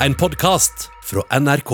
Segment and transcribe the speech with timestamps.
[0.00, 1.70] en podkast fra NRK.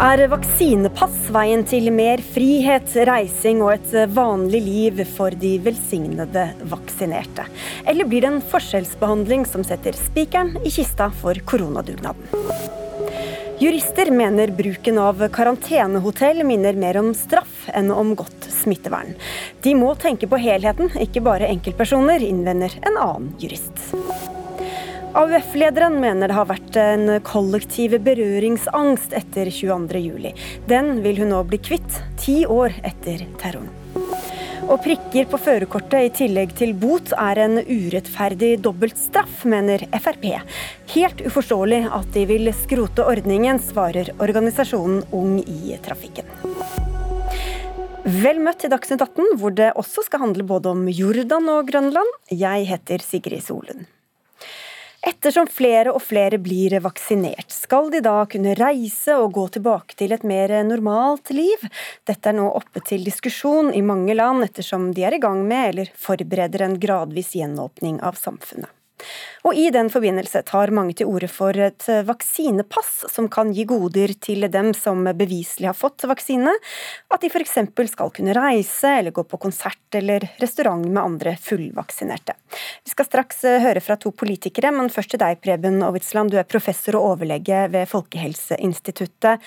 [0.00, 7.48] Er vaksinepass veien til mer frihet, reising og et vanlig liv for de velsignede vaksinerte?
[7.90, 12.30] Eller blir det en forskjellsbehandling som setter spikeren i kista for koronadugnaden?
[13.60, 19.16] Jurister mener bruken av karantenehotell minner mer om straff enn om godt smittevern.
[19.64, 23.90] De må tenke på helheten, ikke bare enkeltpersoner, innvender en annen jurist.
[25.10, 30.30] AUF-lederen mener det har vært en kollektiv berøringsangst etter 22.07.
[30.70, 33.72] Den vil hun nå bli kvitt, ti år etter terroren.
[34.70, 40.28] Og prikker på førerkortet i tillegg til bot er en urettferdig dobbeltstraff, mener Frp.
[40.94, 46.28] Helt uforståelig at de vil skrote ordningen, svarer organisasjonen Ung i trafikken.
[48.00, 52.08] Vel møtt til Dagsnytt 18, hvor det også skal handle både om Jordan og Grønland.
[52.32, 53.84] Jeg heter Sigrid Solund.
[55.04, 60.12] Ettersom flere og flere blir vaksinert, skal de da kunne reise og gå tilbake til
[60.12, 61.62] et mer normalt liv?
[62.08, 65.70] Dette er nå oppe til diskusjon i mange land, ettersom de er i gang med
[65.70, 68.68] eller forbereder en gradvis gjenåpning av samfunnet.
[69.48, 74.12] Og I den forbindelse tar mange til orde for et vaksinepass som kan gi goder
[74.20, 76.52] til dem som beviselig har fått vaksine.
[77.08, 77.56] At de f.eks.
[77.92, 82.36] skal kunne reise eller gå på konsert eller restaurant med andre fullvaksinerte.
[82.84, 86.32] Vi skal straks eh, høre fra to politikere, men først til deg, Preben Ovitsland.
[86.32, 89.40] Du er professor og overlege ved Folkehelseinstituttet.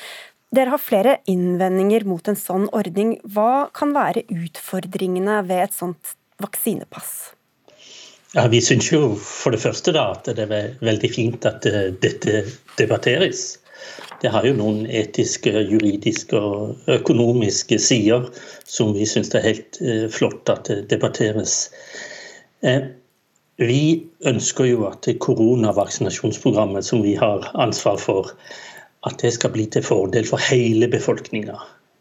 [0.53, 3.15] Dere har flere innvendinger mot en sånn ordning.
[3.25, 7.32] Hva kan være utfordringene ved et sånt vaksinepass?
[8.33, 11.91] Ja, Vi syns jo for det første da, at det er veldig fint at eh,
[12.01, 12.39] dette
[12.79, 13.59] debatteres.
[14.23, 18.25] Det har jo noen etiske, juridiske og økonomiske sider
[18.65, 21.67] som vi syns er helt eh, flott at det debatteres.
[22.65, 22.89] Eh,
[23.61, 23.83] vi
[24.25, 28.33] ønsker jo at koronavaksinasjonsprogrammet som vi har ansvar for,
[29.05, 31.59] at det skal bli til fordel for hele befolkninga.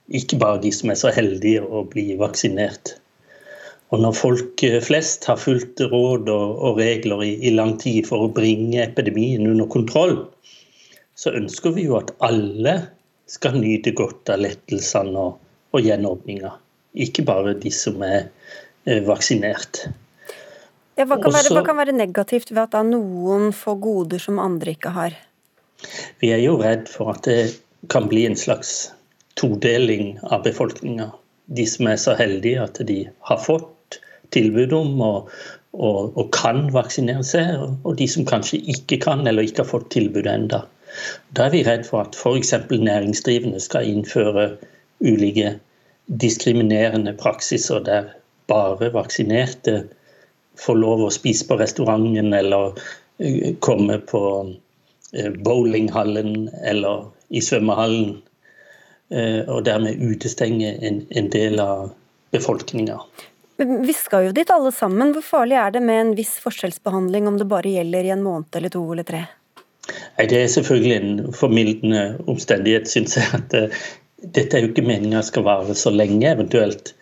[0.09, 2.97] Ikke bare de som er så heldige å bli vaksinert.
[3.93, 8.33] Og når folk eh, flest har fulgt råd og, regler i, lang tid for å
[8.33, 10.17] bringe epidemien under kontroll,
[11.15, 12.79] så ønsker vi jo at alle
[13.31, 15.37] skal nyte godt av lettelsene og,
[15.77, 16.55] og gjenåpninga.
[17.05, 18.31] Ikke bare de som er
[18.89, 19.85] eh, vaksinert.
[20.97, 24.75] Ja, hva, kan være, hva, kan være, negativt ved at noen får goder som andre
[24.77, 25.17] ikke har?
[26.21, 27.57] Vi er jo redd for at det
[27.93, 28.93] kan bli en slags
[29.41, 31.11] todeling av befolkninga.
[31.53, 32.99] De som er så heldige at de
[33.29, 33.72] har fått
[34.35, 35.33] tilbud om og,
[35.73, 39.91] og, og, kan vaksinere seg, og de som kanskje ikke kan eller ikke har fått
[39.95, 40.65] tilbud enda.
[41.33, 42.53] Da er vi redd for at f.eks.
[42.69, 44.51] næringsdrivende skal innføre
[45.01, 45.57] ulike
[46.21, 48.11] diskriminerende praksiser der
[48.51, 49.83] bare vaksinerte
[50.61, 52.77] får lov å spise på restauranten eller
[53.19, 54.23] eh, komme på
[55.17, 58.19] eh, bowlinghallen eller i svømmehallen,
[59.15, 61.93] eh, og dermed utestenge en, del av
[62.35, 62.99] befolkninga.
[63.57, 65.13] Vi skal jo dit alle sammen.
[65.15, 68.59] Hvor farlig er det med en viss forskjellsbehandling om det bare gjelder i en måned
[68.59, 69.25] eller to eller tre?
[69.91, 73.29] Nei, Det er selvfølgelig en formildende omstendighet, syns jeg.
[73.39, 73.83] at uh,
[74.23, 76.95] Dette er jo ikke meninga skal vare så lenge, eventuelt.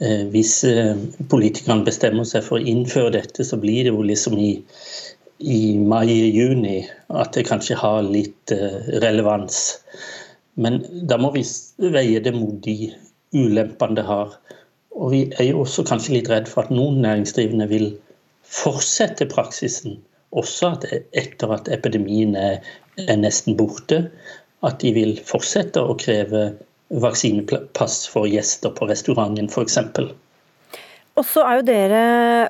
[0.00, 0.94] Uh, hvis uh,
[1.32, 4.52] politikerne bestemmer seg for å innføre dette, så blir det jo liksom i,
[5.40, 8.54] i mai-juni at det kanskje har litt
[9.02, 9.80] relevans.
[10.60, 11.44] Men da må vi
[11.90, 12.92] veie det mot de
[13.34, 14.34] ulempene det har.
[14.96, 17.90] Og vi er jo også kanskje litt redd for at noen næringsdrivende vil
[18.50, 20.86] fortsette praksisen, også at
[21.16, 22.58] etter at epidemien er,
[22.98, 24.04] er nesten borte,
[24.66, 26.50] at de vil fortsette å kreve
[26.90, 29.78] vaksinepass for gjester på restauranten f.eks.
[31.18, 32.02] Og så er jo dere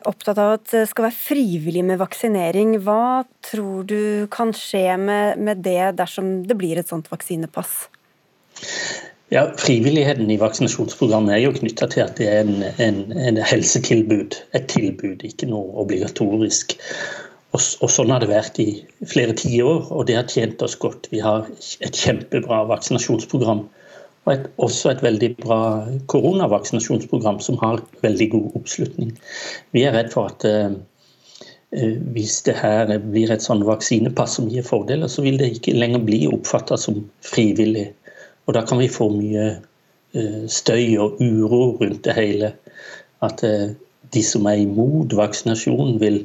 [0.08, 2.76] opptatt av at det skal være frivillig med vaksinering.
[2.84, 7.88] Hva tror du kan skje med, med det dersom det blir et sånt vaksinepass?
[9.30, 14.34] Ja, Frivilligheten i vaksinasjonsprogrammet er jo knytta til at det er en, en, en, helsetilbud.
[14.58, 16.74] Et tilbud, ikke noe obligatorisk.
[17.54, 18.66] Og, og Sånn har det vært i
[19.06, 21.06] flere tiår, og det har tjent oss godt.
[21.14, 23.62] Vi har et kjempebra vaksinasjonsprogram.
[24.26, 25.62] Og et, også et veldig bra
[26.10, 29.14] koronavaksinasjonsprogram som har veldig god oppslutning.
[29.70, 30.72] Vi er redd for at eh
[31.70, 36.02] hvis det her blir et sånn vaksinepass som gir fordeler, så vil det ikke lenger
[36.02, 37.92] bli oppfatta som frivillig
[38.50, 39.46] og da kan vi få mye
[40.18, 42.54] eh, støy og uro rundt det hele.
[43.22, 43.76] At eh,
[44.10, 46.24] de som er imot vaksinasjon, vil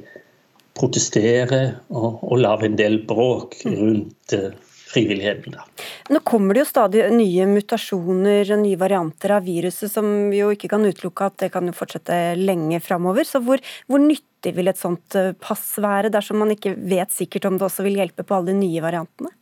[0.76, 1.60] protestere
[1.94, 3.76] og, og lage en del bråk mm.
[3.78, 4.58] rundt eh,
[4.90, 5.54] frivilligheten.
[5.54, 5.68] Da.
[6.16, 10.50] Nå kommer det jo stadig nye mutasjoner og nye varianter av viruset som vi jo
[10.56, 13.28] ikke kan utelukke at det kan fortsette lenge framover.
[13.28, 15.14] Så hvor, hvor, nyttig vil et sånt
[15.46, 18.62] pass være, dersom man ikke vet sikkert om det også vil hjelpe på alle de
[18.66, 19.36] nye variantene?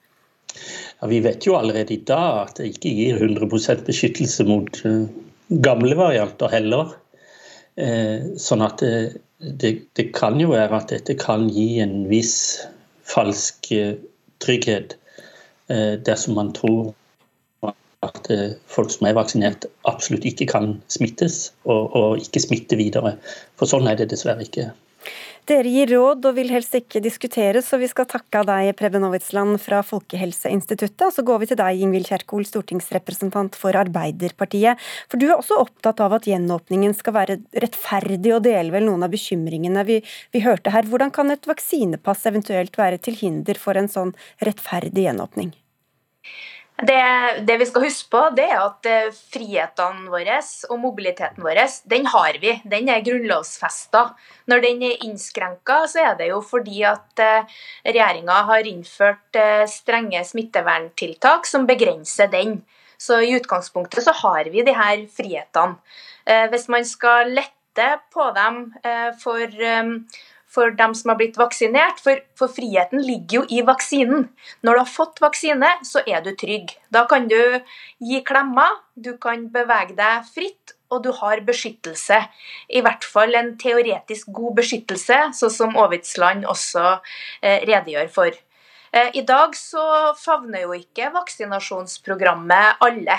[1.01, 5.05] Ja, vi vet jo allerede i dag at det ikke gir 100% beskyttelse mot uh,
[5.65, 6.95] gamle varianter heller.
[7.79, 12.35] Uh, sånn at det, det, det, kan jo være at dette kan gi en viss
[13.09, 13.67] falsk
[14.43, 14.97] trygghet
[15.67, 16.93] dersom man tror
[18.05, 18.27] at
[18.69, 23.15] folk som er vaksinert absolutt ikke kan smittes og, og ikke smitte videre.
[23.59, 24.69] For sånn er det dessverre ikke.
[25.49, 29.03] Dere gir råd og vil helst ikke diskutere, så vi skal takke av deg, Preben
[29.03, 31.03] Aavitsland fra Folkehelseinstituttet.
[31.09, 34.79] Og så går vi til deg, Ingvild Kjerkol, stortingsrepresentant for Arbeiderpartiet.
[35.11, 39.03] For du er også opptatt av at gjenåpningen skal være rettferdig, og deler vel noen
[39.03, 39.99] av bekymringene vi,
[40.31, 40.87] vi hørte her.
[40.87, 44.15] Hvordan kan et vaksinepass eventuelt være til hinder for en sånn
[44.47, 45.51] rettferdig gjenåpning?
[46.83, 51.61] Det, det, vi skal huske på, det er at eh, frihetene våre og mobiliteten vår,
[51.87, 52.57] den har vi.
[52.67, 54.01] Den er grunnlovfesta.
[54.51, 57.53] Når den er innskrenka, så er det jo fordi at eh,
[57.87, 62.59] regjeringa har innført eh, strenge smitteverntiltak som begrenser den.
[62.99, 65.79] Så i utgangspunktet så har vi de her frihetene.
[66.23, 68.61] Hvis man skal lette på dem
[69.19, 69.51] for
[70.53, 71.99] for dem som har blitt vaksinert.
[72.03, 74.27] For, for, friheten ligger jo i vaksinen.
[74.61, 76.75] Når du har fått vaksine, så er du trygg.
[76.93, 77.39] Da kan du
[78.03, 82.19] gi klemmer, du kan bevege deg fritt, og du har beskyttelse.
[82.69, 86.85] I hvert fall en teoretisk god beskyttelse, sånn som Aavitsland også
[87.41, 88.41] eh, redegjør for.
[88.93, 93.17] Eh, I dag så favner jo ikke vaksinasjonsprogrammet alle.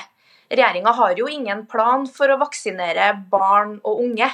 [0.50, 4.28] Regjeringa har jo ingen plan for å vaksinere barn og unge.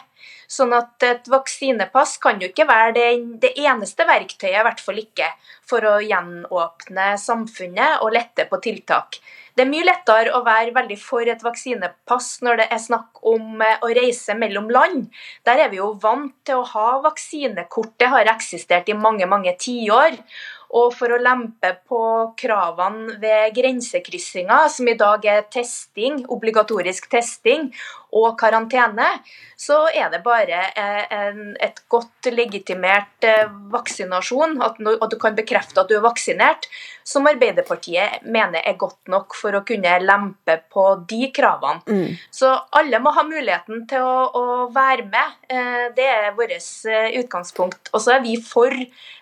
[0.51, 3.09] Sånn at et vaksinepass kan jo ikke være det,
[3.45, 5.29] det eneste verktøyet, i hvert fall ikke,
[5.71, 9.21] for å gjenåpne samfunnet og lette på tiltak.
[9.55, 13.63] Det er mye lettere å være veldig for et vaksinepass når det er snakk om
[13.65, 15.09] eh, å reise mellom land.
[15.47, 17.93] Der er vi jo vant til å ha vaksinekort.
[18.01, 20.17] Det har eksistert i mange, mange tiår.
[20.71, 22.01] Og for å lempe på
[22.39, 27.73] kravene ved grensekryssinger, som i dag er testing, obligatorisk testing,
[28.17, 29.09] og karantene,
[29.61, 35.83] så er det bare eh, en, et godt legitimert eh, vaksinasjon, at, du kan bekrefte
[35.83, 36.69] at du er vaksinert,
[37.05, 41.83] som Arbeiderpartiet mener er godt nok for å kunne lempe på de kravene.
[41.87, 42.17] Mm.
[42.33, 45.39] Så alle må ha muligheten til å, å være med.
[45.51, 46.57] Eh, det er vårt
[47.21, 47.93] utgangspunkt.
[47.93, 48.75] Og så er vi for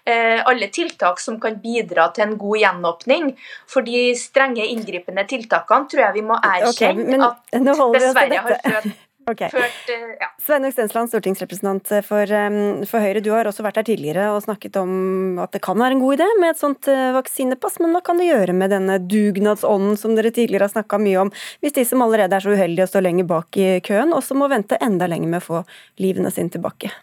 [0.08, 3.26] alle tiltak som kan bidra til en god gjenåpning.
[3.68, 9.04] For de strenge, inngripende tiltakene tror jeg vi må erkjenne okay, at dessverre har ført
[9.28, 9.50] Okay.
[9.52, 10.28] Ført, uh, ja.
[10.40, 13.20] Sveinung Stensland, stortingsrepresentant for, um, for, Høyre.
[13.20, 16.16] Du har også vært her tidligere og snakket om at det kan være en god
[16.16, 20.16] idé med et sånt uh, vaksinepass, men hva kan det gjøre med denne dugnadsånden som
[20.16, 23.04] dere tidligere har snakka mye om, hvis de som allerede er så uheldige å stå
[23.04, 25.62] lenger bak i køen, også må vente enda lenger med å få
[26.00, 26.94] livene sine tilbake?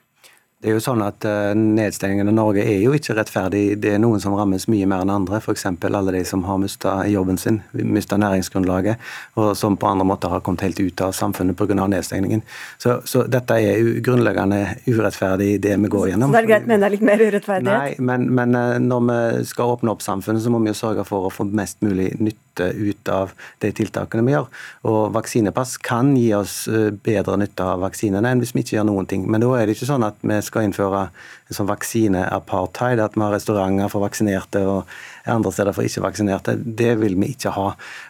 [0.66, 3.76] Det er jo sånn at uh, Nedstengingen av Norge er jo ikke rettferdig.
[3.78, 5.38] Det er noen som rammes mye mer enn andre.
[5.38, 5.68] F.eks.
[5.70, 9.04] alle de som har mista jobben sin, mista næringsgrunnlaget,
[9.38, 11.78] og som på andre måter har kommet helt ut av samfunnet pga.
[11.86, 12.42] nedstengningen.
[12.82, 16.34] Så, så, dette er jo grunnleggende urettferdig, det vi går gjennom.
[16.34, 18.02] Så det er greit med er litt mer urettferdighet?
[18.02, 21.06] Nei, men, men uh, når vi skal åpne opp samfunnet, så må vi jo sørge
[21.06, 24.50] for å få mest mulig nytte ut av de tiltakene vi gjør.
[24.90, 28.88] Og Vaksinepass kan gi oss eh, bedre nytte av vaksinene enn hvis vi ikke gjør
[28.88, 29.26] noen ting.
[29.28, 33.24] Men da er det ikke sånn at vi skal innføre en sånn vaksineapartheid, at vi
[33.24, 34.96] har restauranter for vaksinerte og
[35.30, 36.56] andre steder for ikke-vaksinerte.
[36.80, 37.68] Det vil vi ikke ha.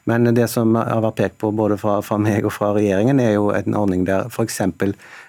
[0.09, 3.35] Men det som har vært pekt på både fra, fra meg og fra regjeringen, er
[3.37, 4.61] jo en ordning der f.eks.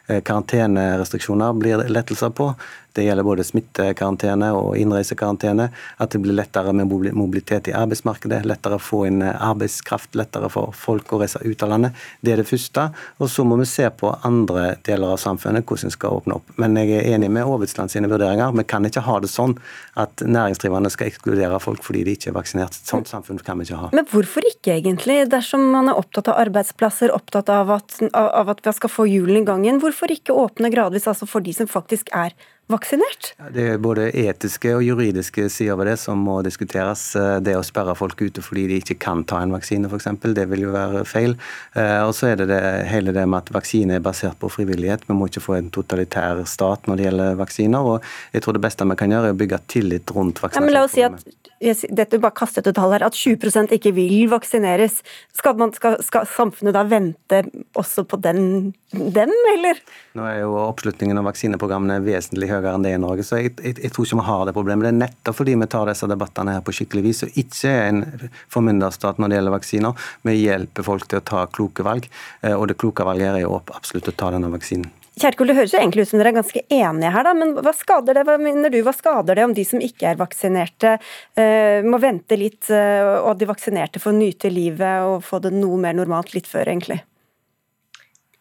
[0.06, 2.52] Eh, karantenerestriksjoner blir lettelser på.
[2.96, 5.68] Det gjelder både smittekarantene og innreisekarantene.
[6.00, 10.48] At det blir lettere med mobilitet i arbeidsmarkedet, lettere å få inn eh, arbeidskraft, lettere
[10.52, 12.06] for folk å reise ut av landet.
[12.24, 12.88] Det er det første.
[13.20, 16.54] Og så må vi se på andre deler av samfunnet, hvordan vi skal åpne opp.
[16.62, 18.54] Men jeg er enig med Aavitsland sine vurderinger.
[18.56, 19.58] Vi kan ikke ha det sånn
[20.00, 22.80] at næringsdrivende skal ekskludere folk fordi de ikke er vaksinert.
[22.88, 23.92] Sånt samfunn kan vi ikke ha.
[23.96, 25.18] Men hvorfor ikke, egentlig?
[25.32, 29.44] Dersom man er opptatt av arbeidsplasser, opptatt av at, av at vi skal få hjulene
[29.44, 32.34] i gang igjen, hvorfor hvorfor ikke åpne gradvis altså for de som faktisk er
[32.72, 33.32] vaksinert?
[33.54, 37.04] Det er både etiske og juridiske sider ved det som må diskuteres.
[37.44, 40.66] Det å sperre folk ute fordi de ikke kan ta en vaksine f.eks., det vil
[40.66, 41.36] jo være feil.
[41.78, 45.06] Eh, og så er det, det hele det med at vaksine er basert på frivillighet.
[45.06, 47.92] Vi må ikke få en totalitær stat når det gjelder vaksiner.
[47.94, 50.72] og jeg tror det beste vi kan gjøre er å bygge tillit rundt vaksinasjonsprogrammet.
[50.72, 54.98] Ja, la oss si at dette bare kastet et her, at 20% ikke vil vaksineres.
[55.36, 57.42] Skal, man, skal, skal, samfunnet da vente
[57.78, 59.80] også på den, dem, eller?
[60.18, 63.24] Nå er jo oppslutningen om vaksineprogrammene vesentlig høyere enn det i Norge.
[63.26, 64.86] Så jeg, jeg, jeg, tror ikke vi har det problemet.
[64.86, 67.88] Det er nettopp fordi vi tar disse debattene her på skikkelig vis, og ikke er
[67.88, 68.04] en
[68.52, 70.06] formynderstat når det gjelder vaksiner.
[70.28, 72.10] Vi hjelper folk til å ta kloke valg,
[72.42, 75.05] eh, og det kloke valget er jo absolutt å ta denne vaksinen.
[75.16, 77.72] Kjerkol, Det høres jo egentlig ut som dere er ganske enige her, da, men hva
[77.72, 80.98] skader det hva mener du, hva skader det om de som ikke er vaksinerte,
[81.40, 85.80] uh, må vente litt, uh, og de vaksinerte får nyte livet og få det noe
[85.80, 87.00] mer normalt litt før, egentlig?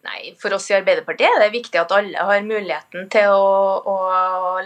[0.06, 3.96] Nei, For oss i Arbeiderpartiet er det viktig at alle har muligheten til å, å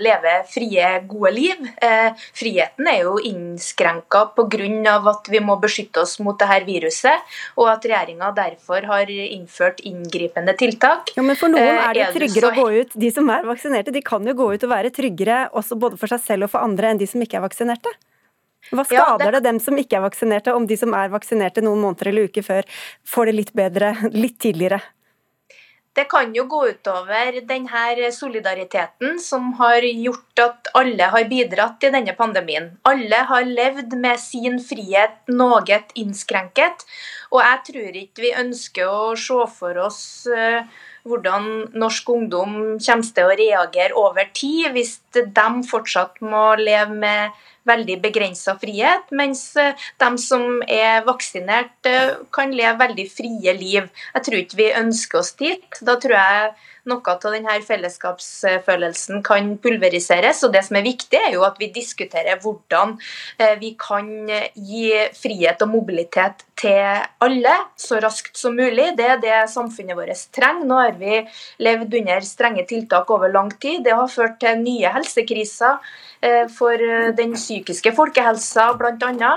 [0.02, 1.70] leve frie, gode liv.
[1.80, 4.98] Eh, friheten er jo innskrenka pga.
[5.14, 7.24] at vi må beskytte oss mot dette viruset,
[7.56, 11.14] og at regjeringa derfor har innført inngripende tiltak.
[11.16, 13.00] Ja, men For noen eh, er det tryggere å gå ut.
[13.00, 16.12] De som er vaksinerte, de kan jo gå ut og være tryggere også både for
[16.12, 17.96] seg selv og for andre enn de som ikke er vaksinerte?
[18.76, 19.40] Hva skader ja, det...
[19.40, 22.44] det dem som ikke er vaksinerte, om de som er vaksinerte noen måneder eller uker
[22.44, 22.68] før,
[23.08, 24.84] får det litt bedre litt tidligere?
[26.00, 31.90] Det kan jo gå utover denne solidariteten som har gjort at alle har bidratt i
[31.92, 32.70] denne pandemien.
[32.88, 36.86] Alle har levd med sin frihet noe innskrenket.
[37.34, 40.00] Og jeg tror ikke vi ønsker å se for oss
[40.32, 40.64] eh,
[41.04, 47.46] hvordan norsk ungdom kommer til å reagere over tid, hvis de fortsatt må leve med
[47.70, 53.90] veldig begrensa frihet, mens eh, de som er vaksinert, eh, kan leve veldig frie liv.
[54.16, 55.82] Jeg tror ikke vi ønsker oss dit.
[55.86, 56.52] Da tror jeg
[56.90, 60.44] noe av denne fellesskapsfølelsen kan pulveriseres.
[60.44, 62.96] og Det som er viktig, er jo at vi diskuterer hvordan
[63.38, 64.10] eh, vi kan
[64.56, 64.86] gi
[65.18, 68.94] frihet og mobilitet til alle så raskt som mulig.
[68.98, 70.66] Det er det samfunnet vårt trenger.
[70.66, 71.22] Nå har vi
[71.64, 73.84] levd under strenge tiltak over lang tid.
[73.86, 75.80] Det har ført til nye helsekriser
[76.52, 76.82] for
[77.16, 77.59] den psykiske
[77.96, 79.34] folkehelsa, bl.a.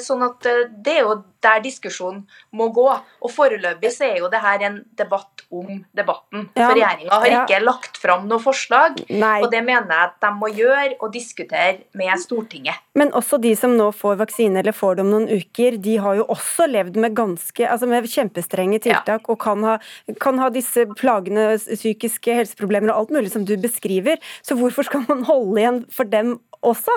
[0.00, 2.24] Sånn at Det er jo der diskusjonen
[2.56, 2.86] må gå.
[3.22, 6.48] Og Foreløpig så er jo det her en debatt om debatten.
[6.56, 7.42] Ja, For regjeringa har ja.
[7.44, 8.98] ikke lagt fram noe forslag.
[9.10, 9.38] Nei.
[9.44, 12.82] Og det mener jeg at de må gjøre og diskutere med Stortinget.
[12.98, 16.18] Men også de som nå får vaksine eller får det om noen uker, de har
[16.20, 19.32] jo også levd med ganske, altså med kjempestrenge tiltak ja.
[19.32, 19.76] og kan ha,
[20.22, 24.18] kan ha disse plagene, psykiske helseproblemer og alt mulig som du beskriver.
[24.46, 26.94] Så hvorfor skal man holde igjen for dem også?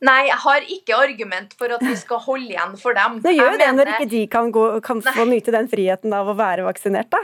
[0.00, 3.18] Nei, jeg har ikke argument for at vi skal holde igjen for dem.
[3.20, 6.30] Det gjør jo det når ikke de kan, gå, kan få nyte den friheten av
[6.32, 7.20] å være vaksinert, da?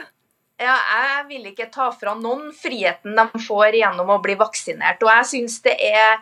[0.57, 5.03] Ja, jeg vil ikke ta fra noen friheten de får gjennom å bli vaksinert.
[5.05, 6.17] Og jeg synes det er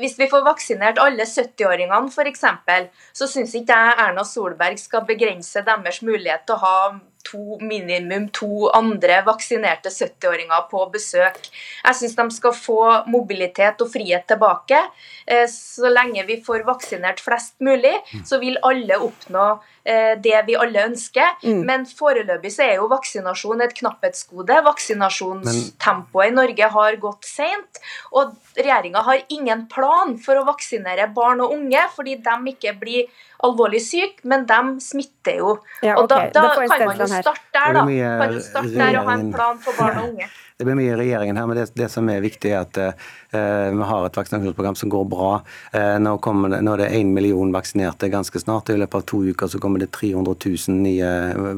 [0.00, 2.46] Hvis vi får vaksinert alle 70-åringene f.eks.,
[3.16, 6.78] så syns ikke jeg Erna Solberg skal begrense deres mulighet til å ha
[7.26, 11.38] to, minimum to andre vaksinerte 70-åringer på besøk.
[11.84, 12.80] Jeg syns de skal få
[13.10, 14.78] mobilitet og frihet tilbake.
[15.26, 17.94] Eh, så lenge vi får vaksinert flest mulig,
[18.26, 19.46] så vil alle oppnå
[19.84, 21.36] eh, det vi alle ønsker.
[21.42, 21.62] Mm.
[21.68, 24.60] Men foreløpig så er jo vaksinasjon et knapphetsgode.
[24.70, 27.82] Vaksinasjonstempoet i Norge har gått seint.
[28.14, 33.24] Og regjeringa har ingen plan for å vaksinere barn og unge, fordi de ikke blir
[33.44, 35.56] alvorlig syk, men de smitter jo.
[35.82, 36.02] Ja, okay.
[36.02, 37.84] Og da, da, da kan man jo starte der, da.
[38.22, 40.28] Kan jo starte der og ha en plan for barn og unge.
[40.58, 43.66] Det blir mye i regjeringen her, men det, det som er viktig, er at uh,
[43.76, 45.42] vi har et vaksinasjonsprogram som går bra.
[45.74, 48.70] Uh, nå, det, nå, er det én million vaksinerte ganske snart.
[48.72, 51.10] I løpet av to uker så kommer det 300 000 nye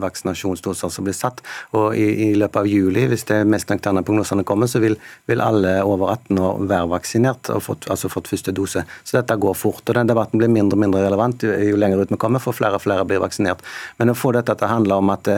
[0.02, 1.44] vaksinasjonsdoser som blir satt.
[1.78, 4.98] Og i, i løpet av juli, hvis det mest nøkterne prognosene kommer, så vil,
[5.30, 8.82] vil, alle over 18 år være vaksinert og fått, altså fått første dose.
[9.04, 9.84] Så dette går fort.
[9.86, 12.82] og Den debatten blir mindre og mindre relevant jo lenger ut vi kommer, for flere
[12.82, 13.62] og flere blir vaksinert.
[14.02, 15.30] Men å få dette til å handle om at,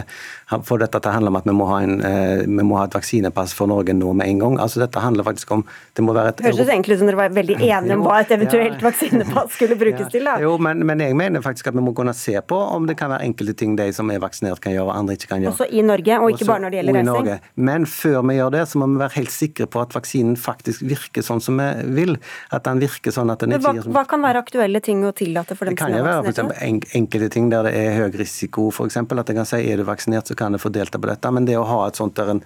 [0.49, 2.01] få dette til å handle om at vi, må ha en,
[2.49, 4.59] vi må ha et vaksinepass plass for Norge nå med en gang.
[4.61, 5.65] Altså Dette handler faktisk om
[5.95, 6.43] det må være et...
[6.45, 8.85] Høres egentlig ut som dere var veldig enige om hva et eventuelt ja.
[8.87, 10.11] vaksinepass skulle brukes ja.
[10.11, 10.25] til?
[10.25, 10.39] da.
[10.41, 13.11] Jo, men, men, jeg mener faktisk at vi må kunne se på om det kan
[13.11, 15.55] være enkelte ting de som er vaksinert kan gjøre, og andre ikke kan gjøre.
[15.55, 17.49] Også i Norge, og ikke Også, bare når det gjelder reising?
[17.71, 20.85] Men før vi gjør det, så må vi være helt sikre på at vaksinen faktisk
[20.87, 21.69] virker sånn som vi
[22.01, 22.17] vil.
[22.55, 25.57] At den virker sånn at den ikke hva, hva kan være aktuelle ting å tillate
[25.59, 26.29] for dem som er vaksinert?
[26.31, 29.01] Det kan jo være en, enkelte ting der det er høy risiko, f.eks.
[29.01, 31.35] At jeg kan si er du vaksinert, så kan du få delta på dette.
[31.35, 32.45] Men det å ha et sånt der en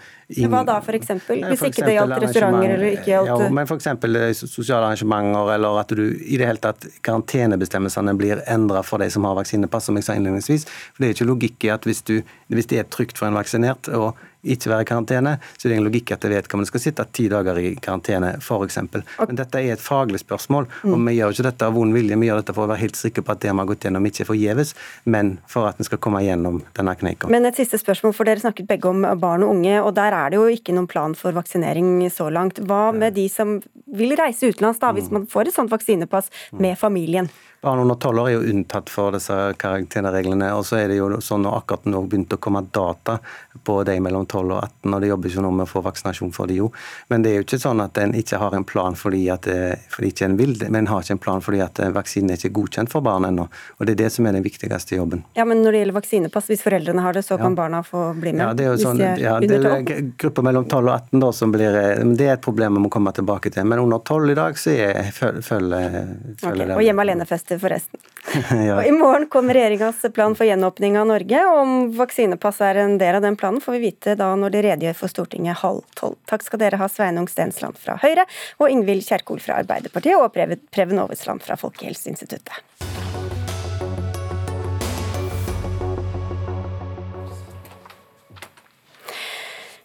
[0.54, 1.44] Hva da, for eksempel?
[1.50, 3.88] Hvis ikke det gjaldt restauranter eller ikke gjaldt Ja, men f.eks.
[3.90, 9.10] Eh, sosiale arrangementer, eller at du i det hele tatt karantenebestemmelsene blir endra for de
[9.12, 10.68] som har vaksinepass, som jeg sa innledningsvis.
[10.68, 12.20] For det er ikke logikk i at hvis, du,
[12.54, 15.80] hvis det er trygt for en vaksinert og ikke være i karantene, så det er
[15.80, 18.80] en logikk at vedkommende skal sitte ti dager i karantene, f.eks.
[18.84, 22.18] Men dette er et faglig spørsmål, og vi gjør ikke dette av vond vilje.
[22.20, 24.08] Vi gjør dette for å være helt sikre på at det vi har gått gjennom,
[24.08, 24.74] ikke er forgjeves,
[25.10, 27.30] men for at vi skal komme gjennom denne kneika.
[27.32, 30.32] Men et siste spørsmål, for dere snakket begge om barn og unge, og der er
[30.32, 32.60] det jo ikke noen plan for vaksinering så langt.
[32.68, 33.58] Hva med de som
[33.94, 35.18] vil reise utenlands, da, hvis mm.
[35.18, 37.30] man får et sånt vaksinepass med familien?
[37.64, 40.50] Barn under tolv år er jo unntatt for disse karantenereglene.
[40.54, 43.18] Og så er det jo sånn at akkurat nå begynte å komme data
[43.64, 46.33] på de mellom 12 og 18, og det jobber ikke noe med å få vaksinasjon
[46.35, 46.71] for de jo.
[47.09, 49.49] Men det er jo ikke sånn at en ikke har en plan fordi at
[49.94, 52.40] fordi ikke en vil det, men en har ikke en plan fordi at vaksinen er
[52.40, 53.47] ikke godkjent for barn ennå.
[53.78, 55.25] Og det er det som er den viktigste jobben.
[55.38, 57.59] Ja, Men når det gjelder vaksinepass, hvis foreldrene har det, så kan ja.
[57.62, 58.44] barna få bli med?
[58.44, 61.54] Ja, det er jo sånn, ja, det er grupper mellom 12 og 18 da som
[61.54, 61.78] blir
[62.18, 63.66] Det er et problem vi må komme tilbake til.
[63.68, 65.99] Men under 12 i dag så er, følger,
[66.42, 66.64] okay.
[66.64, 66.75] det.
[66.76, 68.00] Og hjemme alene-fester forresten.
[68.66, 68.78] ja.
[68.78, 71.42] Og I morgen kommer regjeringas plan for gjenåpning av Norge.
[71.46, 74.64] og Om vaksinepass er en del av den planen, får vi vite da når de
[74.68, 76.18] redegjør for Stortinget halv tolv.
[76.30, 78.26] Takk skal dere ha, Sveinung Stensland fra Høyre
[78.58, 82.93] og Ingvild Kjerkol fra Arbeiderpartiet og Preben Aavitsland fra Folkehelseinstituttet.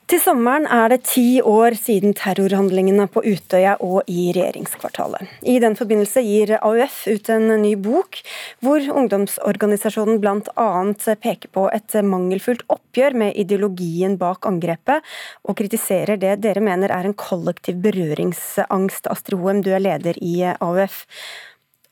[0.09, 5.27] Til sommeren er det ti år siden terrorhandlingene på Utøya og i regjeringskvartalet.
[5.45, 8.17] I den forbindelse gir AUF ut en ny bok,
[8.65, 10.65] hvor ungdomsorganisasjonen bl.a.
[11.13, 15.05] peker på et mangelfullt oppgjør med ideologien bak angrepet,
[15.45, 19.11] og kritiserer det dere mener er en kollektiv berøringsangst.
[19.13, 21.03] Astrid Hoem, du er leder i AUF.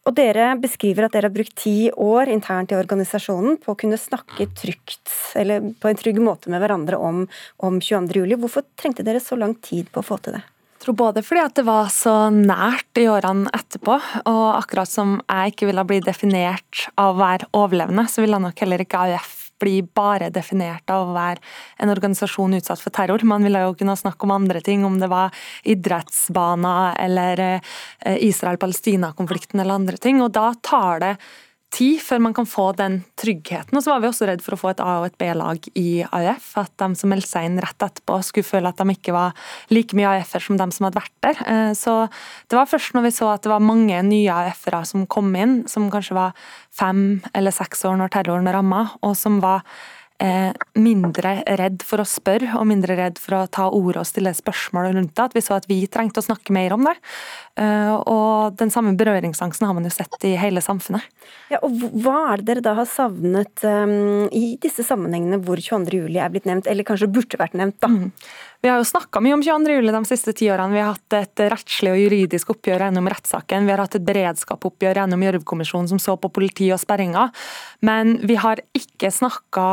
[0.08, 4.00] Og dere beskriver at dere har brukt ti år internt i organisasjonen på å kunne
[4.00, 7.26] snakke trygt, eller på en trygg måte med hverandre om,
[7.60, 8.38] om 22.07.
[8.40, 10.46] Hvorfor trengte dere så lang tid på å få til det?
[10.78, 13.98] Jeg tror både fordi at det var så nært i årene etterpå,
[14.30, 18.64] og akkurat som jeg ikke ville bli definert av å være overlevende, så ville nok
[18.64, 21.42] heller ikke AUF bli bare definert av å være
[21.82, 23.24] en organisasjon utsatt for terror.
[23.28, 25.34] Man ville jo kunne snakke om andre ting, om det var
[25.68, 30.22] idrettsbaner eller eh, Israel-Palestina-konflikten eller andre ting.
[30.24, 31.14] Og da tar det
[31.74, 33.76] tid før man kan få den tryggheten.
[33.76, 36.04] Og så var vi også redd for å få et A- og et B-lag i
[36.06, 36.50] AUF.
[36.64, 39.36] At de som meldte seg inn rett etterpå skulle føle at de ikke var
[39.74, 41.44] like mye AUF-er som de som hadde vært der.
[41.44, 41.98] Eh, så
[42.48, 45.60] det var først når vi så at det var mange nye AUF-ere som kom inn,
[45.68, 49.66] som kanskje var fem eller seks år når terroren ramma, og som var
[50.18, 54.90] mindre redd for å spørre og mindre redd for å ta ordet og stille spørsmål
[54.96, 55.26] rundt det.
[55.28, 56.96] At vi så at vi trengte å snakke mer om det.
[57.58, 61.06] Eh, og den samme berøringsangsten har man jo sett i hele samfunnet.
[61.54, 66.18] Ja, og Hva er det dere da har savnet um, i disse sammenhengene hvor 22.07
[66.18, 67.80] er blitt nevnt, eller kanskje burde vært nevnt?
[67.82, 67.90] da?
[67.92, 68.12] Mm.
[68.62, 70.74] Vi har jo snakka mye om 22.07 de siste ti årene.
[70.74, 73.68] Vi har hatt et rettslig og juridisk oppgjør gjennom rettssaken.
[73.68, 77.30] Vi har hatt et beredskapsoppgjør gjennom Gjørv-kommisjonen som så på politi og sperringer.
[77.86, 79.68] Men vi har ikke snakka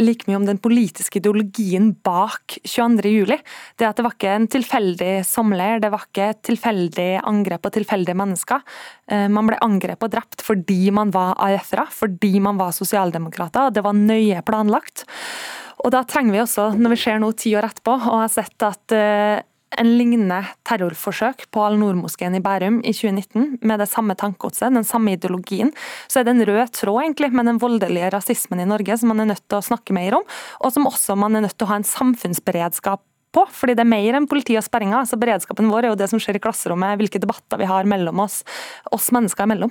[0.00, 3.36] like mye om den politiske ideologien bak 22.07.
[3.78, 7.74] Det at det var ikke en tilfeldig sommerleir, det var ikke et tilfeldig angrep på
[7.78, 8.64] tilfeldige mennesker.
[9.10, 13.74] Eh, man ble angrepet og drept fordi man var AUF-ere, fordi man var sosialdemokrater.
[13.74, 15.06] Det var nøye planlagt.
[15.80, 18.66] Og da trenger vi også, når vi ser nå ti år etterpå, og har sett
[18.66, 19.40] at eh,
[19.78, 25.14] en lignende terrorforsøk på Al-Noor-moskeen i Bærum i 2019, med det samme tankegodset, den samme
[25.14, 25.70] ideologien,
[26.10, 29.22] så er det en rød tråd egentlig med den voldelige rasismen i Norge som man
[29.22, 30.26] er nødt til å snakke mer om,
[30.60, 33.92] og som også man er nødt til å ha en samfunnsberedskap på, fordi det er
[33.92, 35.04] mer enn politi og sperringer.
[35.04, 38.24] altså Beredskapen vår er jo det som skjer i klasserommet, hvilke debatter vi har mellom
[38.26, 38.40] oss,
[38.90, 39.70] oss mennesker imellom.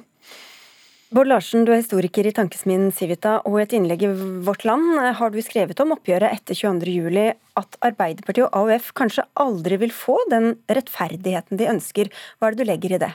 [1.09, 4.09] Bård Larsen, du er historiker i Tankesmien Civita, og i et innlegg i
[4.45, 9.25] Vårt Land eh, har du skrevet om oppgjøret etter 22.07 at Arbeiderpartiet og AUF kanskje
[9.41, 12.11] aldri vil få den rettferdigheten de ønsker.
[12.37, 13.09] Hva er det du legger i det?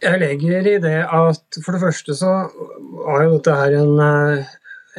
[0.00, 2.32] Jeg legger i det at for det første så
[3.02, 4.54] var jo dette her en, eh,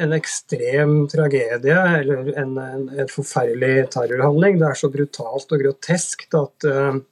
[0.06, 4.62] en ekstrem tragedie, eller en, en, en, forferdelig terrorhandling.
[4.62, 7.02] Det er så brutalt og groteskt at uh,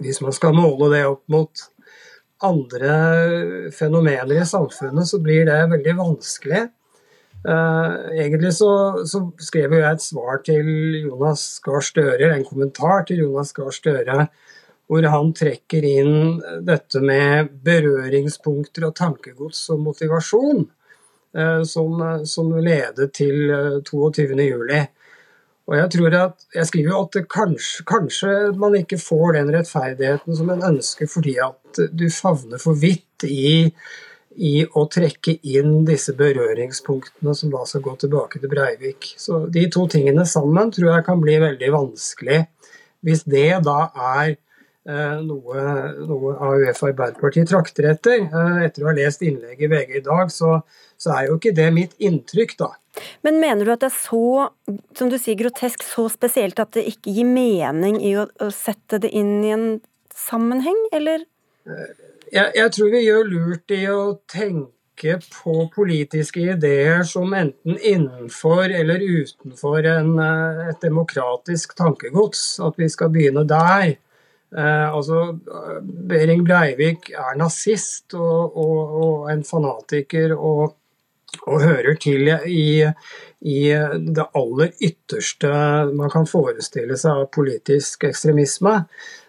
[0.00, 1.68] hvis man skal måle det opp mot
[2.46, 6.68] andre fenomener i samfunnet, så blir det veldig vanskelig.
[7.40, 8.70] Uh, egentlig så,
[9.08, 10.66] så, skrev jeg et svar til
[11.06, 14.26] Jonas Gahr Støre, en kommentar til Jonas Gahr Støre,
[14.90, 20.66] hvor han trekker inn dette med berøringspunkter og tankegods og motivasjon,
[21.38, 23.54] uh, som, som ledet til
[23.88, 24.99] 22.07.
[25.70, 30.36] Og jeg tror at, jeg skriver jo at kanskje, kanskje, man ikke får den rettferdigheten
[30.36, 33.68] som en ønsker, fordi at du favner for vidt i,
[34.34, 39.12] i å trekke inn disse berøringspunktene som da skal gå tilbake til Breivik.
[39.14, 42.42] Så De to tingene sammen tror jeg kan bli veldig vanskelig.
[43.06, 43.78] Hvis det da
[44.18, 44.34] er
[44.88, 45.64] noe,
[46.08, 50.32] noe AUF Arbeiderpartiet trakter etter, eh, etter å ha lest innlegget i VG i dag,
[50.32, 50.60] så,
[50.96, 52.70] så er jo ikke det mitt inntrykk, da.
[53.22, 54.48] Men mener du at det er så,
[54.96, 59.02] som du sier, grotesk, så spesielt at det ikke gir mening i å, å sette
[59.04, 59.68] det inn i en
[60.16, 61.28] sammenheng, eller?
[62.32, 68.72] Jeg, jeg, tror vi gjør lurt i å tenke på politiske ideer som enten innenfor
[68.76, 72.58] eller utenfor en, eh, et demokratisk tankegods.
[72.64, 73.96] At vi skal begynne der.
[74.56, 75.38] Eh, altså,
[76.10, 80.36] Behring Breivik er nazist og, og, og en fanatiker.
[80.36, 80.76] og
[81.46, 82.82] og hører til i,
[83.46, 85.50] i, det aller ytterste
[85.94, 88.72] man kan forestille seg av politisk ekstremisme.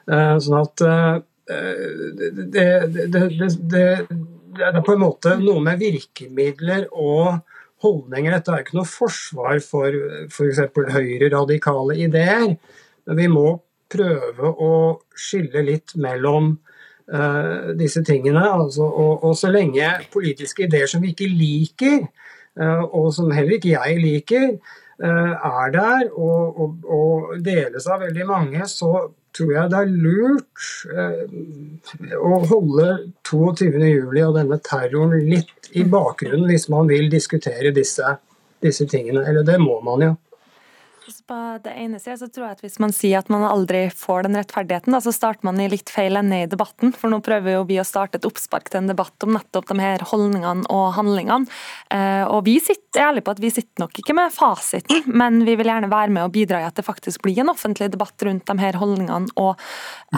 [0.10, 2.65] Eh, sånn at det,
[2.97, 3.21] det, det,
[3.69, 3.86] det,
[4.65, 7.43] er på en måte noe med virkemidler og
[7.86, 8.34] holdninger.
[8.36, 10.62] Dette er ikke noe forsvar for f.eks.
[10.73, 12.55] For høyre radikale ideer.
[13.07, 13.45] Men vi må
[13.91, 14.73] prøve å
[15.17, 16.54] skille litt mellom
[17.13, 18.43] uh, disse tingene.
[18.49, 22.06] Altså, og, og, så lenge politiske ideer som vi ikke liker,
[22.60, 24.47] uh, og som heller ikke jeg liker,
[25.04, 29.91] uh, er der og, og, og, deles av veldig mange, så tror jeg det er
[30.04, 30.63] lurt
[32.19, 32.88] å holde
[33.23, 34.17] 22.07.
[34.25, 38.17] og denne terroren litt i bakgrunnen hvis man vil diskutere disse,
[38.60, 39.23] disse tingene.
[39.23, 40.10] Eller det må man jo.
[40.12, 40.32] Ja.
[41.27, 44.25] På det ene siden så tror jeg at Hvis man sier at man aldri får
[44.25, 46.93] den rettferdigheten, da, så starter man i litt feil ende i debatten.
[46.95, 49.77] For nå prøver jo vi å starte et oppspark til en debatt om nettopp de
[49.81, 51.49] her holdningene og handlingene.
[51.93, 55.57] Eh, og vi sitter ærlig på at vi sitter nok ikke med fasiten, men vi
[55.60, 58.47] vil gjerne være med og bidra i at det faktisk blir en offentlig debatt rundt
[58.49, 59.62] de her holdningene og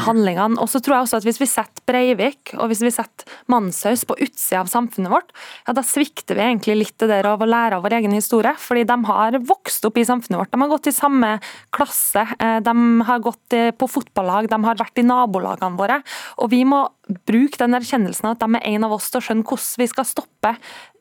[0.08, 0.60] handlingene.
[0.62, 4.06] Og så tror jeg også at hvis vi setter Breivik og hvis vi setter Manshaus
[4.08, 5.34] på utsida av samfunnet vårt,
[5.68, 8.54] ja da svikter vi egentlig litt det der av å lære av vår egen historie.
[8.60, 10.54] Fordi de har vokst opp i samfunnet vårt.
[10.54, 11.36] De har gått i samme
[11.76, 12.26] klasse.
[12.40, 16.00] Eh, de har gått eh, på fotballag, de har vært i nabolagene våre.
[16.44, 16.86] Og vi må
[17.28, 20.08] bruke den erkjennelsen at de er en av oss til å skjønne hvordan vi skal
[20.08, 20.54] stoppe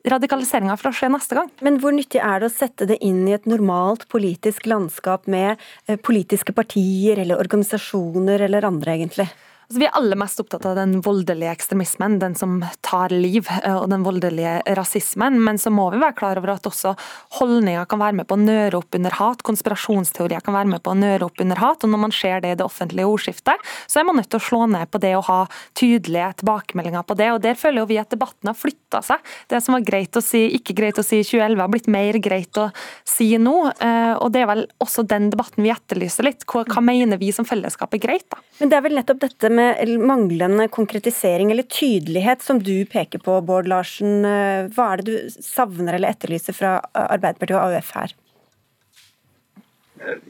[0.09, 1.49] radikaliseringa fra å skje neste gang.
[1.63, 5.55] Men hvor nyttig er det å sette det inn i et normalt politisk landskap med
[5.87, 9.29] eh, politiske partier eller organisasjoner eller andre, egentlig?
[9.63, 13.75] Altså, vi er alle mest opptatt av den voldelige ekstremismen, den som tar liv, eh,
[13.77, 15.39] og den voldelige rasismen.
[15.39, 16.95] Men så må vi være klar over at også
[17.39, 19.43] holdninger kan være med på å nøre opp under hat.
[19.47, 21.83] Konspirasjonsteorier kan være med på å nøre opp under hat.
[21.83, 24.47] Og når man ser det i det offentlige ordskiftet, så er man nødt til å
[24.49, 25.39] slå ned på det og ha
[25.79, 27.31] tydelige tilbakemeldinger på det.
[27.31, 29.33] Og der føler jo vi at debatten har flytta seg.
[29.47, 32.19] Det som var greit å si, ikke greit å si i 2011, har blitt mer
[32.19, 32.67] greit å
[33.07, 33.55] si nå.
[33.79, 36.43] Eh, og det er vel også den debatten vi etterlyser litt.
[36.49, 38.43] Hva, hva mener vi som fellesskap er greit, da?
[38.59, 43.37] Men det er vel nettopp dette med manglende konkretisering eller tydelighet som du peker på,
[43.45, 44.25] Bård Larsen.
[44.73, 48.17] Hva er det du savner eller etterlyser fra Arbeiderpartiet og AUF her?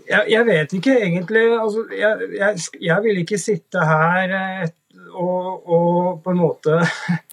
[0.08, 1.44] Jeg, jeg vet ikke egentlig.
[1.58, 4.34] Altså, jeg, jeg, jeg, vil ikke sitte her
[4.64, 4.76] et,
[5.14, 6.80] og, og, på en måte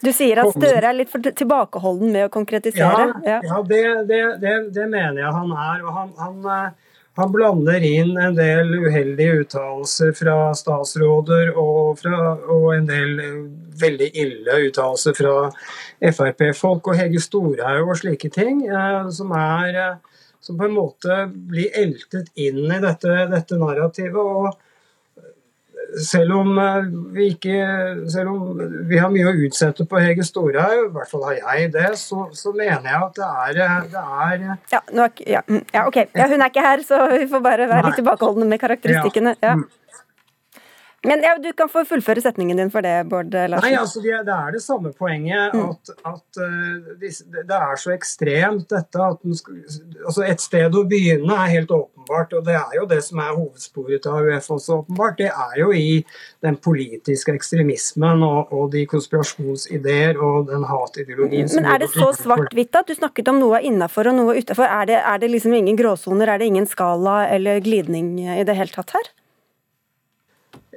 [0.05, 3.09] Du sier at Støre er litt for tilbakeholden med å konkretisere?
[3.25, 3.41] Ja, ja.
[3.47, 5.85] ja det, det, det, det, mener jeg han er.
[5.85, 6.49] og han, han
[7.19, 13.17] han blander inn en del uheldige uttalelser fra statsråder og, fra, og, en del
[13.81, 15.35] veldig ille uttalelser fra
[16.01, 21.23] Frp-folk og Hege Storhaug og slike ting, eh, som, er, eh, som på en måte
[21.51, 24.21] blir eltet inn i dette, dette narrativet.
[24.21, 24.70] og
[25.99, 27.57] selv om eh, vi ikke
[28.11, 31.73] Selv om vi har mye å utsette på Hege Storhaug, i hvert fall har jeg
[31.75, 35.43] det, så, så mener jeg at det er, eh, det er eh, ja, nå, ja,
[35.47, 36.01] mm, ja, ok.
[36.17, 39.35] Ja, hun er ikke her, så vi får bare være litt tilbakeholdne med karakteristikkene.
[39.43, 39.57] Ja.
[41.03, 41.09] Mm.
[41.09, 43.71] Men ja, Du kan få fullføre setningen din for det, Bård Larsen.
[43.71, 45.55] Nei, altså Det, det er det samme poenget.
[45.55, 45.71] Mm.
[45.71, 49.63] At, at uh, det er så ekstremt dette at skal,
[50.05, 53.33] altså Et sted å begynne er helt åpenbart, og det er jo det som er
[53.33, 55.17] hovedsporet til AUF også, åpenbart.
[55.21, 56.03] Det er jo i
[56.45, 62.77] den politiske ekstremismen og, og de konspirasjonsideer og den hatideologien Men er det så svart-hvitt
[62.77, 64.69] at du snakket om noe innafor og noe utafor?
[64.69, 68.73] Er, er det liksom ingen gråsoner, er det ingen skala eller glidning i det hele
[68.75, 69.11] tatt her?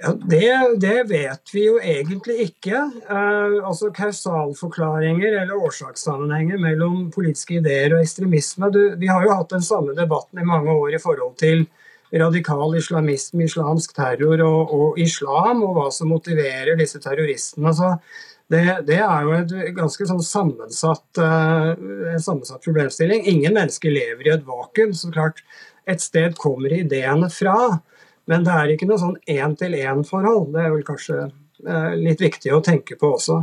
[0.04, 2.80] Det, det, vet vi jo egentlig ikke.
[3.08, 8.68] Eh, altså Kausalforklaringer eller årsakssammenhenger mellom politiske ideer og ekstremisme.
[8.74, 11.63] Du, vi har jo hatt den samme debatten i mange år i forhold til
[12.20, 17.72] radikal islamisme, islamsk terror og, og islam, og hva som motiverer disse terroristene.
[17.72, 17.96] Altså,
[18.52, 23.24] det, det, er jo et ganske sånn sammensatt, uh, sammensatt problemstilling.
[23.32, 24.92] Ingen mennesker lever i et vakuum.
[24.94, 25.42] så klart
[25.88, 27.80] Et sted kommer ideene fra.
[28.31, 30.53] Men det er ikke noe sånn én-til-én-forhold.
[30.53, 33.41] Det er vel kanskje eh, litt viktig å tenke på også.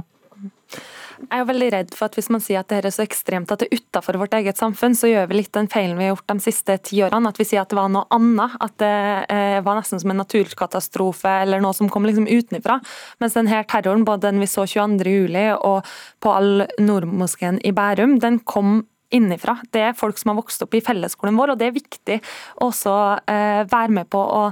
[1.20, 3.50] Jeg er jo veldig redd for at hvis man sier at dette er så ekstremt
[3.52, 6.14] at det er utenfor vårt eget samfunn, så gjør vi litt den feilen vi har
[6.14, 7.28] gjort de siste ti årene.
[7.28, 8.54] At vi sier at det var noe annet.
[8.64, 8.94] At det
[9.28, 12.78] eh, var nesten som en naturkatastrofe eller noe som kom liksom utenfra.
[13.20, 15.92] Mens denne terroren, både den vi så 22.07 og
[16.24, 18.80] på Al-Noor-moskeen i Bærum, den kom
[19.14, 19.58] innifra.
[19.74, 22.18] Det er folk som har vokst opp i fellesskolen vår, og det er viktig
[22.62, 22.96] å også
[23.30, 24.42] eh, være med på å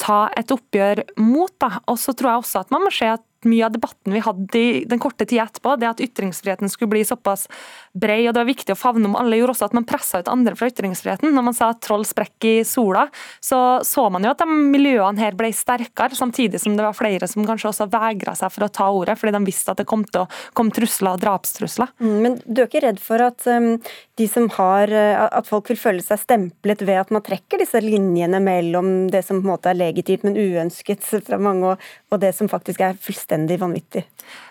[0.00, 1.52] ta et oppgjør mot.
[1.62, 1.80] Da.
[1.90, 4.58] Og så tror jeg også at man må se at mye av debatten vi hadde
[4.58, 7.48] i den korte tida etterpå, det at ytringsfriheten skulle bli såpass
[7.92, 10.30] brei og det var viktig å favne om alle, gjorde også at man pressa ut
[10.32, 11.32] andre fra ytringsfriheten.
[11.34, 13.06] Når man sa at troll sprekk i sola,
[13.40, 17.28] så så man jo at de miljøene her ble sterkere, samtidig som det var flere
[17.30, 20.04] som kanskje også vegra seg for å ta ordet, fordi de visste at det kom
[20.08, 21.92] til å komme trusler og drapstrusler.
[22.02, 23.74] Mm, men du er ikke redd for at um,
[24.22, 27.82] de som har, uh, at folk vil føle seg stemplet ved at man trekker disse
[27.82, 32.34] linjene mellom det som på en måte er legitimt, men uønsket fra mange, og, det
[32.38, 34.06] som faktisk er fullstendig vanvittig?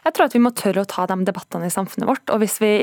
[0.05, 2.27] Jeg tror at vi må tørre å ta de debattene i samfunnet vårt.
[2.29, 2.73] og hvis vi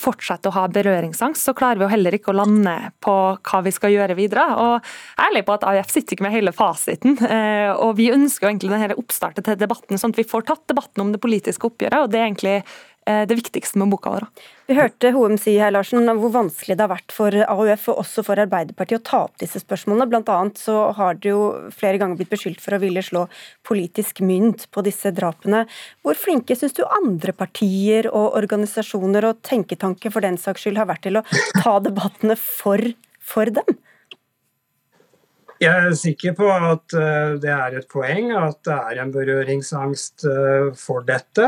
[0.00, 3.72] fortsetter å ha berøringsangst, så klarer vi jo heller ikke å lande på hva vi
[3.74, 4.44] skal gjøre videre.
[4.60, 7.16] Og ærlig på at AUF sitter ikke med hele fasiten.
[7.24, 10.66] Eh, og vi ønsker jo egentlig denne oppstarten til debatten, sånn at vi får tatt
[10.68, 12.02] debatten om det politiske oppgjøret.
[12.02, 14.24] og det er egentlig Eh, det viktigste med boka vår.
[14.66, 18.24] Vi hørte Hoem si her, Larsen, hvor vanskelig det har vært for AUF og også
[18.26, 20.08] for Arbeiderpartiet å ta opp disse spørsmålene.
[20.10, 23.28] Blant annet så har det jo flere ganger blitt beskyldt for å ville slå
[23.68, 25.64] politisk mynt på disse drapene.
[26.02, 30.90] Hvor flinke syns du andre partier og organisasjoner og tenketanker for den saks skyld har
[30.90, 31.26] vært til å
[31.62, 32.82] ta debattene for,
[33.22, 33.78] for dem?
[35.56, 40.26] Jeg er sikker på at eh, det er et poeng at det er en berøringsangst
[40.28, 41.46] eh, for dette.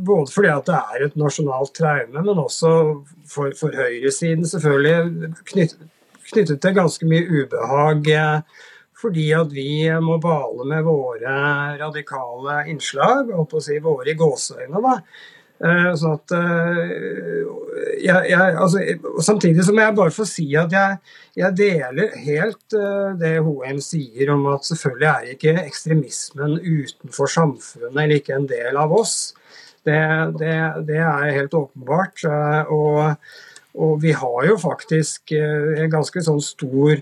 [0.00, 2.72] Både fordi at det er et nasjonalt traume, men også
[3.28, 8.08] for, for høyresiden selvfølgelig knyttet, til ganske mye ubehag.
[8.16, 8.64] Eh,
[9.02, 11.36] fordi at vi må bale med våre
[11.80, 14.80] radikale innslag, og på å si våre gåseøyne.
[14.80, 14.96] da,
[15.60, 16.32] Sånn at
[18.02, 18.80] jeg, jeg, altså,
[19.22, 20.98] Samtidig så må jeg bare få si at jeg,
[21.38, 27.92] jeg deler helt uh, det Hoem sier om at selvfølgelig er ikke ekstremismen utenfor samfunnet
[27.92, 29.16] eller ikke en del av oss.
[29.86, 30.02] Det,
[30.38, 30.56] det,
[30.88, 32.22] det er helt åpenbart.
[32.70, 33.14] Og,
[33.74, 37.00] og, vi har jo faktisk en ganske sånn stor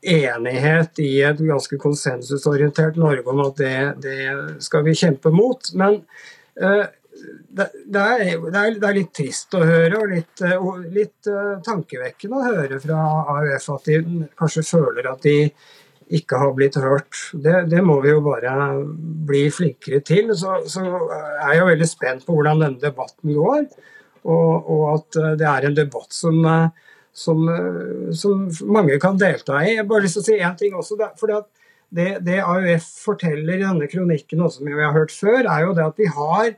[0.00, 5.68] enighet i et ganske konsensusorientert Norge om at det, det skal vi kjempe mot.
[5.76, 6.00] Men
[7.16, 12.38] det, det, er, det, er, litt trist å høre, og litt, og litt uh, tankevekkende
[12.38, 13.00] å høre fra
[13.36, 15.36] AUF at de kanskje føler at de
[16.16, 17.18] ikke har blitt hørt.
[17.32, 18.52] Det, det må vi jo bare
[19.26, 20.30] bli flinkere til.
[20.38, 23.66] Så, så, er jeg jo veldig spent på hvordan denne debatten går,
[24.26, 26.38] og, og at eh, det er en debatt som,
[27.14, 27.42] som,
[28.14, 29.72] som, mange kan delta i.
[29.72, 30.98] Jeg har bare lyst til å si én ting også.
[31.18, 31.50] fordi at
[31.96, 35.74] det, det AUF forteller i denne kronikken, også, som vi har hørt før, er jo
[35.76, 36.54] det at vi har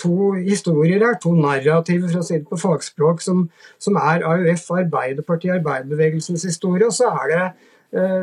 [0.00, 3.46] to historier her, to narrativer for å si det på fagspråk, som,
[3.82, 6.88] som er AUF, Arbeiderpartiet, arbeiderbevegelsens historie.
[6.88, 8.22] Og så er det eh,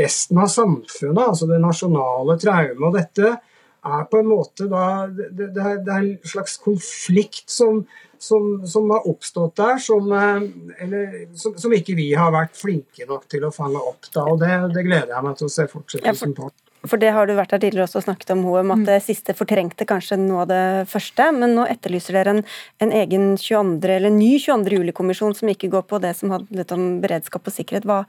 [0.00, 2.86] resten av samfunnet, altså det nasjonale traumet.
[2.88, 3.34] Og dette
[3.80, 7.82] er på en måte da Det, det, det er en slags konflikt som,
[8.20, 10.48] som, som har oppstått der, som, eh,
[10.84, 14.10] eller, som, som, ikke vi har vært flinke nok til å fange opp.
[14.12, 16.50] Da, og det, det gleder jeg meg til å se fortsettelsen på.
[16.88, 18.86] For det har du vært her tidligere også snakket om, Hoem, at mm.
[18.88, 21.26] det siste fortrengte kanskje noe av det første.
[21.36, 22.42] Men nå etterlyser dere en,
[22.80, 24.78] en egen 22, eller ny 22.
[24.78, 27.88] juli-kommisjon som ikke går på det som handlet om beredskap og sikkerhet.
[27.88, 28.02] Hva,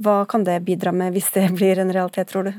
[0.00, 2.54] hva kan det bidra med hvis det blir en realitet, tror du?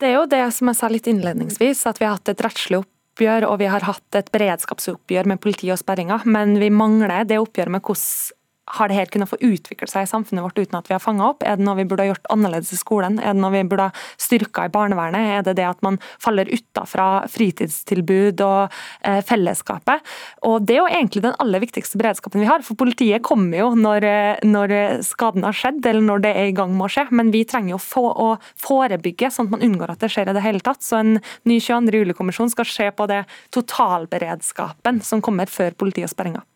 [0.00, 2.78] Det er jo det som jeg sa litt innledningsvis, at vi har hatt et rettslig
[2.80, 7.42] oppgjør og vi har hatt et beredskapsoppgjør med politi og sperringer, men vi mangler det
[7.42, 8.38] oppgjøret med hvordan
[8.76, 11.26] har det her kunnet få utvikle seg i samfunnet vårt uten at vi har fanga
[11.32, 11.44] opp?
[11.46, 13.18] Er det noe vi burde ha gjort annerledes i skolen?
[13.18, 15.32] Er det noe vi burde ha styrka i barnevernet?
[15.38, 20.06] Er det det at man faller utafra fritidstilbud og eh, fellesskapet?
[20.46, 23.72] Og Det er jo egentlig den aller viktigste beredskapen vi har, for politiet kommer jo
[23.78, 27.08] når, eh, når skaden har skjedd, eller når det er i gang med å skje,
[27.10, 28.30] men vi trenger jo få, å
[28.60, 30.84] forebygge, sånn at man unngår at det skjer i det hele tatt.
[30.86, 32.04] Så en ny 22.
[32.04, 36.49] juli-kommisjon skal se på det totalberedskapen som kommer før politi og sperringer.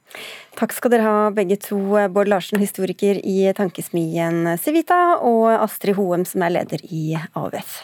[0.59, 1.79] Takk skal dere ha begge to,
[2.15, 7.83] Bård Larsen, historiker i tankesmien Civita, og Astrid Hoem, som er leder i AUF.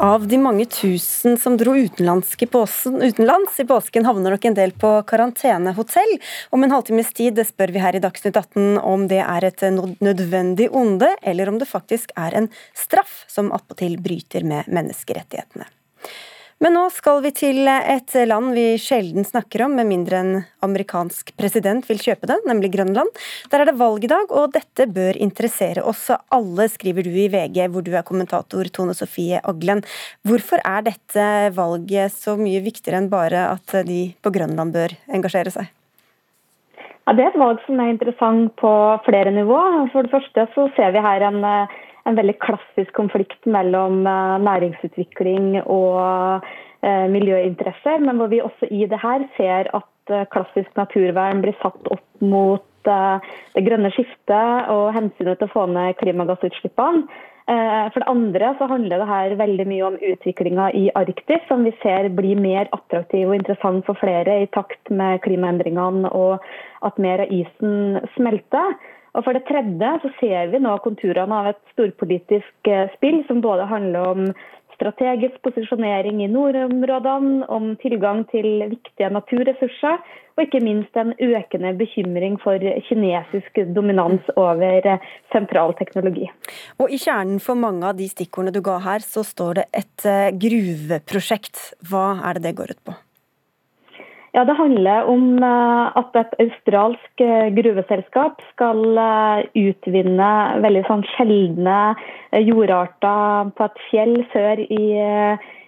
[0.00, 1.74] Av de mange tusen som dro
[2.48, 6.14] påsen, utenlands i påsken, havner nok en del på karantenehotell.
[6.56, 9.60] Om en halvtimes tid spør vi her i Dagsnytt 18 om det er et
[10.00, 15.68] nødvendig onde, eller om det faktisk er en straff som attpåtil bryter med menneskerettighetene.
[16.60, 21.32] Men nå skal vi til et land vi sjelden snakker om, med mindre en amerikansk
[21.40, 23.08] president vil kjøpe det, nemlig Grønland.
[23.48, 27.30] Der er det valg i dag, og dette bør interessere oss alle, skriver du i
[27.32, 29.80] VG, hvor du er kommentator, Tone Sofie Aglen.
[30.28, 35.56] Hvorfor er dette valget så mye viktigere enn bare at de på Grønland bør engasjere
[35.56, 35.72] seg?
[37.08, 38.74] Ja, det er et valg som er interessant på
[39.08, 39.56] flere nivå.
[39.94, 41.40] For det første så ser vi her en
[42.08, 46.46] en veldig klassisk konflikt mellom eh, næringsutvikling og
[46.82, 51.56] eh, miljøinteresser, men hvor vi også i det her ser at eh, klassisk naturvern blir
[51.62, 57.02] satt opp mot det grønne skiftet og hensynet til å få ned klimagassutslippene.
[57.44, 61.74] For det andre så handler det her veldig mye om utviklinga i Arktis, som vi
[61.82, 66.46] ser blir mer attraktiv og interessant for flere i takt med klimaendringene og
[66.88, 68.78] at mer av isen smelter.
[69.14, 73.66] Og For det tredje så ser vi nå konturene av et storpolitisk spill som både
[73.66, 74.26] handler om
[74.80, 80.00] strategisk posisjonering i nordområdene, om tilgang til viktige naturressurser,
[80.36, 84.88] og ikke minst en økende bekymring for kinesisk dominans over
[85.34, 86.30] sentral teknologi.
[86.80, 90.08] Og I kjernen for mange av de stikkordene du ga her, så står det et
[90.08, 91.60] eh, gruveprosjekt.
[91.90, 92.96] Hva er det det går ut på?
[94.32, 100.28] Ja, Det handler om eh, at et australsk eh, gruveselskap skal eh, utvinne
[100.62, 101.78] veldig sånn sjeldne
[102.46, 104.84] jordarter på et fjell sør i,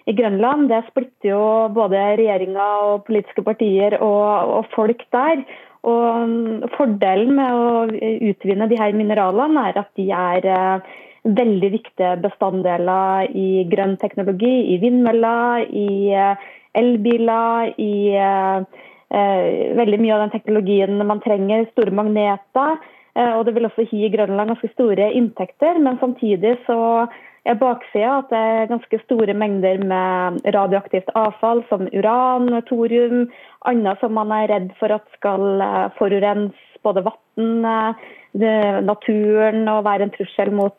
[0.07, 0.69] i Grønland.
[0.71, 1.43] Det splitter jo
[1.75, 5.43] både regjeringa og politiske partier og, og folk der.
[5.83, 7.69] Og mm, Fordelen med å
[8.31, 10.51] utvinne de her mineralene er at de er
[11.27, 16.15] veldig viktige bestanddeler i grønn teknologi, i vindmøller, i
[16.79, 22.81] elbiler, i eh, veldig mye av den teknologien man trenger, store magneter.
[23.15, 26.79] Eh, og det vil også gi Grønland ganske store inntekter, men samtidig så
[27.43, 33.27] er baksida at det er ganske store mengder med radioaktivt avfall som uran, thorium,
[33.67, 38.09] annet som man er redd for at skal eh, forurense både vann, eh,
[38.83, 40.79] naturen og være en trussel mot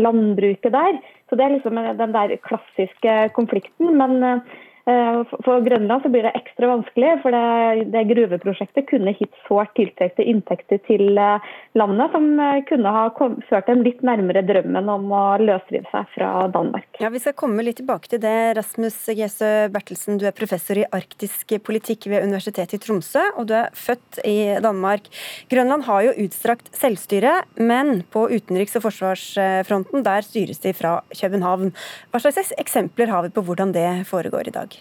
[0.00, 0.96] landbruket der.
[1.28, 3.90] Så Det er liksom den der klassiske konflikten.
[3.98, 4.40] Men Eh,
[4.86, 10.22] for Grønland så blir det ekstra vanskelig, for det, det gruveprosjektet kunne gitt sårt tiltrekte
[10.22, 15.10] inntekter til eh, landet, som eh, kunne ha kom, ført dem litt nærmere drømmen om
[15.10, 16.86] å løsrive seg fra Danmark.
[17.02, 18.36] Ja, Vi skal komme litt tilbake til det.
[18.60, 23.56] Rasmus Gjesø Bertelsen, du er professor i arktisk politikk ved Universitetet i Tromsø, og du
[23.58, 25.10] er født i Danmark.
[25.50, 31.74] Grønland har jo utstrakt selvstyre, men på utenriks- og forsvarsfronten der styres de fra København.
[32.14, 34.75] Hva slags eksempler har vi på hvordan det foregår i dag?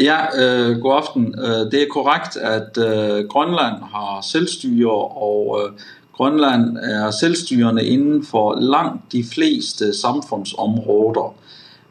[0.00, 1.34] Ja, øh, god aften.
[1.38, 5.78] Øh, det er korrekt, at øh, Grønland har selvstyre, og øh,
[6.12, 11.34] Grønland er selvstyrende inden for langt de fleste samfundsområder.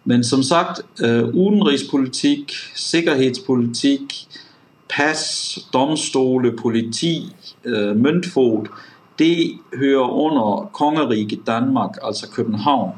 [0.05, 4.27] Men som sagt, øh, udenrigspolitik, sikkerhedspolitik,
[4.89, 8.67] pas, domstole, politi, øh, møntfod,
[9.19, 12.91] det hører under kongeriket Danmark, altså København.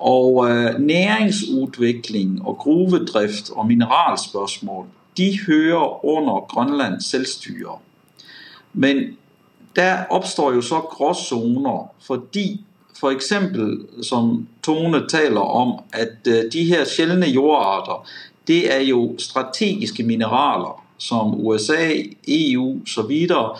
[0.00, 4.86] Og øh, næringsutvikling og gruvedrift og mineralspørsmål,
[5.16, 7.78] de hører under Grønlands selvstyre.
[8.72, 8.96] Men
[9.76, 12.64] der opstår jo så gråzoner, fordi
[13.00, 18.06] for eksempel, som Tone taler om, at øh, de her sjeldne jordarter,
[18.46, 21.92] det er jo strategiske mineraler, som USA,
[22.28, 23.56] EU så videre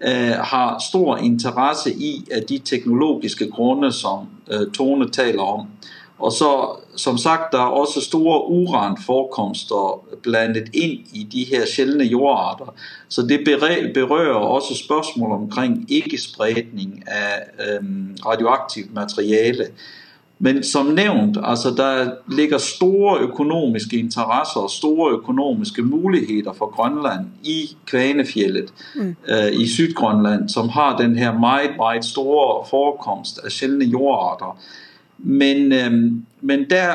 [0.00, 4.26] øh, har stor interesse i af de teknologiske grunde, som
[4.74, 5.66] Tone taler om.
[6.22, 12.04] Og så, som sagt, der er også store uranforekomster blandet inn i de her sjeldne
[12.04, 12.70] jordarter.
[13.08, 13.40] Så det
[13.94, 17.82] berører også spørsmålet omkring ikke-spredning av
[18.26, 19.72] radioaktivt materiale.
[20.44, 27.26] Men som nævnt, altså der ligger store økonomiske interesser og store økonomiske muligheter for Grønland
[27.44, 29.16] i Kvanefjellet mm.
[29.28, 34.58] øh, i Sydgrønland, som har den her meget, meget store forekomst av sjeldne jordarter.
[35.18, 36.92] Men, øh, men der,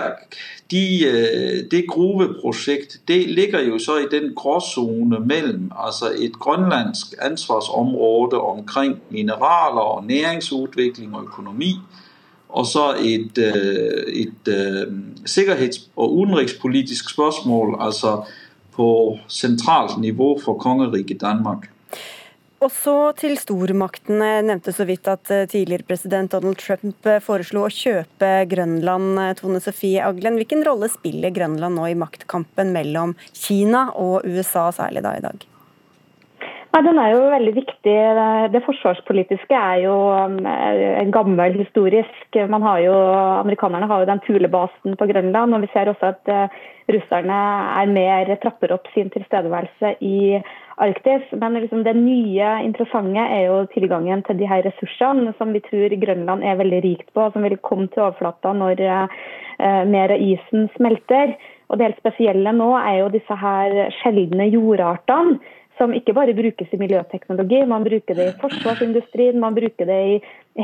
[0.71, 7.07] de, øh, det gruveprojekt, det ligger jo så i den gråsone mellom altså et grønlandsk
[7.21, 11.75] ansvarsområde omkring mineraler og næringsutvikling og økonomi,
[12.49, 14.87] og så et, øh, et øh,
[15.25, 17.77] sikkerheds- og utenrikspolitisk spørsmål.
[17.79, 18.23] altså
[18.77, 21.69] på sentralt nivå for kongeriket Danmark.
[22.61, 24.41] Og så til stormaktene.
[24.45, 29.17] Nevnte så vidt at eh, tidligere president Donald Trump foreslo å kjøpe Grønland.
[29.41, 35.05] Tone Sofie Aglen, hvilken rolle spiller Grønland nå i maktkampen mellom Kina og USA, særlig
[35.05, 35.56] da i dag?
[36.77, 37.93] Nei, Den er jo veldig viktig.
[38.53, 42.37] Det forsvarspolitiske er jo en gammel historisk.
[42.37, 42.93] Har jo,
[43.39, 46.29] amerikanerne har jo den tulebasen på Grønland, og vi ser også at
[46.93, 47.39] russerne
[47.81, 50.37] er mer trapper opp sin tilstedeværelse i
[50.77, 51.25] Arktis.
[51.33, 55.97] Men liksom det nye interessante er jo tilgangen til de her ressursene som vi tror
[56.05, 60.69] Grønland er veldig rikt på, som vil komme til overflata når eh, mer av isen
[60.77, 61.39] smelter.
[61.71, 65.41] Og Det helt spesielle nå er jo disse her sjeldne jordartene.
[65.77, 70.15] Som ikke bare brukes i miljøteknologi, man bruker det i forsvarsindustrien, man bruker det i,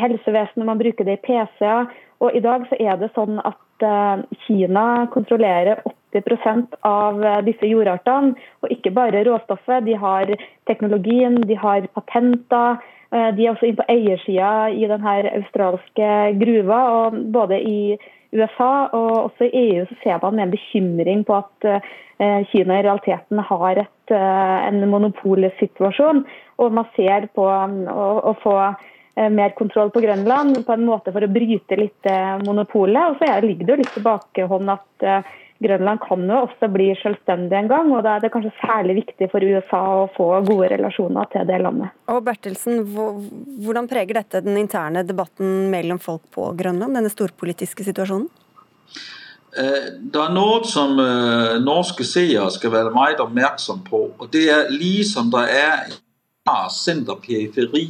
[0.01, 1.91] helsevesenet, man bruker det i PC-er.
[2.23, 5.83] Og I dag så er det sånn at uh, Kina kontrollerer
[6.15, 8.33] 90% av disse jordartene.
[8.63, 10.33] Og ikke bare råstoffet, de har
[10.69, 12.81] teknologien, de har patenter.
[13.13, 16.11] De er også inne på eiersida i denne australske
[16.41, 16.79] gruva.
[16.97, 17.97] og Både i
[18.33, 21.67] USA og også i EU så ser man med bekymring på at
[22.49, 26.23] Kina i realiteten har et, en monopolsituasjon.
[26.61, 28.55] Og man ser på å, å få
[29.15, 33.11] Eh, mer kontroll på Grønland på en måte for å bryte litt eh, monopolet.
[33.11, 35.33] Og så ligger det jo litt tilbakehånd at eh,
[35.63, 37.91] Grønland kan jo også bli selvstendig en gang.
[37.95, 41.59] og Da er det kanskje særlig viktig for USA å få gode relasjoner til det
[41.63, 41.95] landet.
[42.11, 42.83] Og Bertelsen,
[43.63, 48.29] Hvordan preger dette den interne debatten mellom folk på Grønland, denne storpolitiske situasjonen?
[49.53, 50.97] Det er noe som
[51.61, 54.07] norske seere skal være meget oppmerksom på.
[54.17, 55.91] og Det er liksom det er
[56.73, 57.85] senter-periferi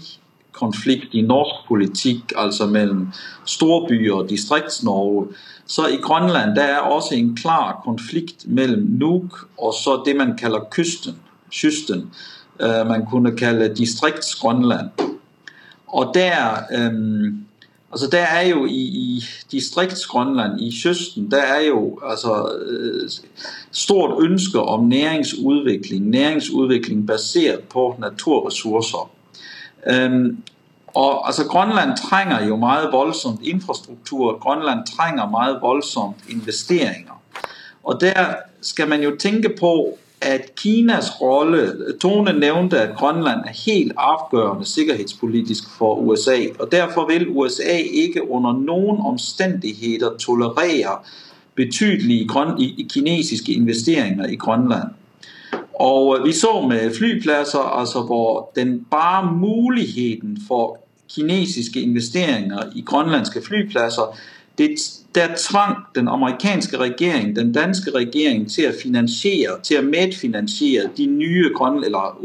[0.53, 3.07] konflikt i norsk politikk, altså mellom
[3.45, 5.27] storbyer og Distrikts-Norge,
[5.65, 10.37] så i Grønland der er også en klar konflikt mellom Nuuk og så det man
[10.37, 11.15] kaller kysten.
[11.51, 12.11] kysten.
[12.59, 14.89] Uh, man kunne kalle Distrikts-Grønland.
[15.87, 17.45] Og der, um,
[17.91, 22.33] altså der er jo i, i Distrikts-Grønland, i kysten, der er jo altså,
[22.71, 23.09] uh,
[23.71, 26.09] stort ønske om næringsutvikling.
[26.09, 29.12] Næringsutvikling basert på naturressurser.
[29.91, 30.43] Um,
[30.87, 34.37] og altså Grønland trenger jo meget voldsomt infrastruktur.
[34.37, 37.21] Grønland trenger meget voldsomt investeringer.
[37.83, 43.53] Og der skal man jo tenke på at Kinas rolle Tone nevnte at Grønland er
[43.65, 46.37] helt avgjørende sikkerhetspolitisk for USA.
[46.59, 50.97] og Derfor vil USA ikke under noen omstendigheter tolerere
[51.55, 52.29] betydelige
[52.89, 54.89] kinesiske investeringer i Grønland.
[55.73, 60.77] Og vi så med flyplasser, altså hvor den bare muligheten for
[61.15, 64.17] kinesiske investeringer i grønlandske flyplasser,
[64.57, 64.69] det,
[65.15, 71.05] der tvang den amerikanske regjering, den danske regjering, til å finansiere, til å medfinansiere de
[71.05, 71.49] nye
[71.85, 72.17] eller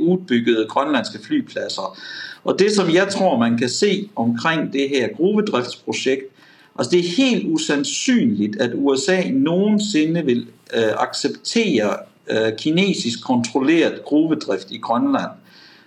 [0.00, 1.98] utbyggede grønlandske flyplasser.
[2.44, 6.32] Og Det som jeg tror man kan se omkring det her gruvedriftsprosjekt,
[6.78, 10.46] altså det er helt usannsynlig at USA noensinne vil
[10.76, 11.96] uh, akseptere
[12.58, 15.30] kinesisk kontrollert gruvedrift i Grønland.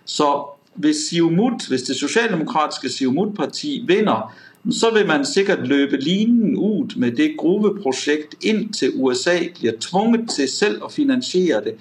[0.05, 4.34] Så hvis Siumut, hvis det sosialdemokratiske Siumut-parti vinner,
[4.71, 10.49] så vil man sikkert løpe linen ut med det gruveprosjekt inntil USA blir tvunget til
[10.49, 11.75] selv å finansiere det.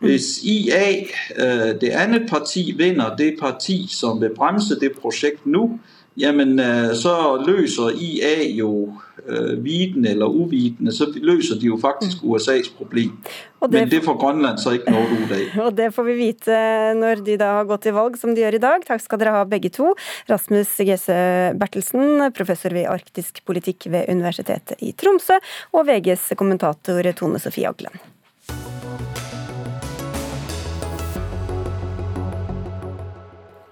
[0.00, 1.06] Hvis IA,
[1.36, 5.78] øh, det andet parti, vinner det parti som vil bremse det prosjekt nå,
[6.16, 7.14] jamen øh, så
[7.46, 8.92] løser IA jo
[9.26, 9.58] øh,
[10.06, 12.30] eller uvitende, så løser de jo faktisk mm.
[12.30, 13.18] USAs problem.
[13.62, 15.66] Det, Men det får Grønland så ikke noe ut av.
[15.66, 16.56] Og det får vi vite
[16.98, 18.86] når de da har gått til valg, som de gjør i dag.
[18.86, 19.92] Takk skal dere ha begge to.
[20.30, 21.18] Rasmus Gese
[21.58, 25.38] Bertelsen, professor ved arktisk politikk ved Universitetet i Tromsø,
[25.72, 28.02] og VGs kommentator Tone Sofie Aglen.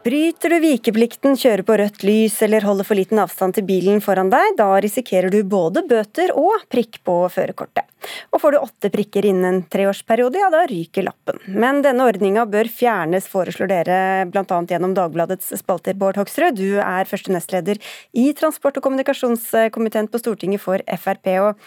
[0.00, 4.30] Bryter du vikeplikten, kjører på rødt lys eller holder for liten avstand til bilen foran
[4.32, 7.84] deg, da risikerer du både bøter og prikk på førerkortet.
[8.32, 11.42] Og får du åtte prikker innen en treårsperiode, ja da ryker lappen.
[11.52, 14.00] Men denne ordninga bør fjernes, foreslår dere
[14.32, 14.62] bl.a.
[14.72, 16.56] gjennom Dagbladets spalter, Bård Hoksrud.
[16.56, 17.76] Du er første nestleder
[18.16, 21.34] i transport- og kommunikasjonskomiteen på Stortinget for Frp.
[21.44, 21.60] og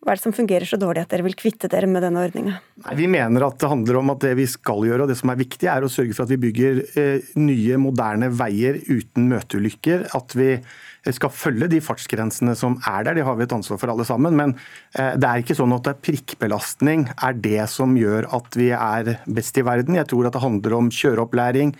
[0.00, 2.54] hva er det som fungerer så dårlig at dere vil kvitte dere med denne ordninga?
[2.96, 5.36] Vi mener at det handler om at det vi skal gjøre og det som er
[5.36, 10.06] viktig, er å sørge for at vi bygger eh, nye, moderne veier uten møteulykker.
[10.16, 10.54] At vi
[11.04, 14.38] skal følge de fartsgrensene som er der, det har vi et ansvar for alle sammen.
[14.40, 14.54] Men
[14.96, 19.60] eh, det er ikke sånn at prikkbelastning er det som gjør at vi er best
[19.60, 19.98] i verden.
[20.00, 21.74] Jeg tror at det handler om kjøreopplæring.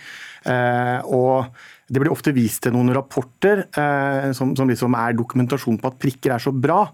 [0.44, 1.48] Eh, og
[1.88, 3.64] det blir ofte vist til noen rapporter
[4.36, 6.84] som, som liksom er dokumentasjon på at prikker er så bra.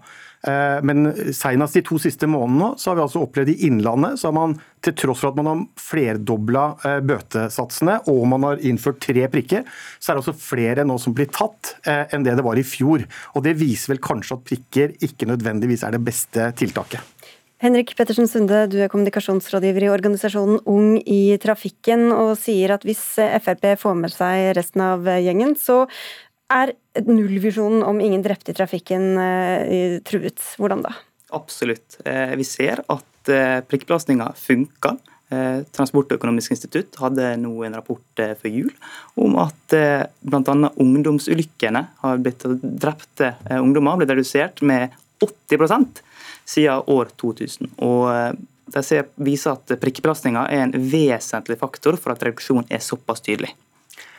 [0.47, 4.29] Eh, men senest de to siste månedene så har vi altså opplevd i Innlandet så
[4.29, 4.53] har man
[4.85, 9.65] til tross for at man har flerdobla eh, bøtesatsene og man har innført tre prikker,
[9.99, 12.65] så er det altså flere nå som blir tatt eh, enn det det var i
[12.67, 13.03] fjor.
[13.35, 17.03] Og Det viser vel kanskje at prikker ikke nødvendigvis er det beste tiltaket.
[17.57, 23.01] Henrik Pettersen Sunde, du er kommunikasjonsrådgiver i organisasjonen Ung i trafikken, og sier at hvis
[23.41, 25.87] Frp får med seg resten av gjengen, så
[26.53, 26.75] er
[27.05, 30.41] nullvisjonen om ingen drepte i trafikken eh, truet?
[30.57, 30.93] Hvordan da?
[31.35, 31.99] Absolutt.
[32.05, 34.97] Eh, vi ser at eh, prikkbelastninga funker.
[35.75, 38.69] Transportøkonomisk institutt hadde nå en rapport før jul
[39.19, 39.73] om at
[40.23, 40.69] bl.a.
[40.79, 45.99] ungdomsulykkene har blitt drepte ungdommer har blitt redusert med 80%
[46.47, 47.73] siden år 2000.
[47.75, 48.39] Og
[48.71, 53.51] de viser at prikkbelastninga er en vesentlig faktor for at reduksjonen er såpass tydelig.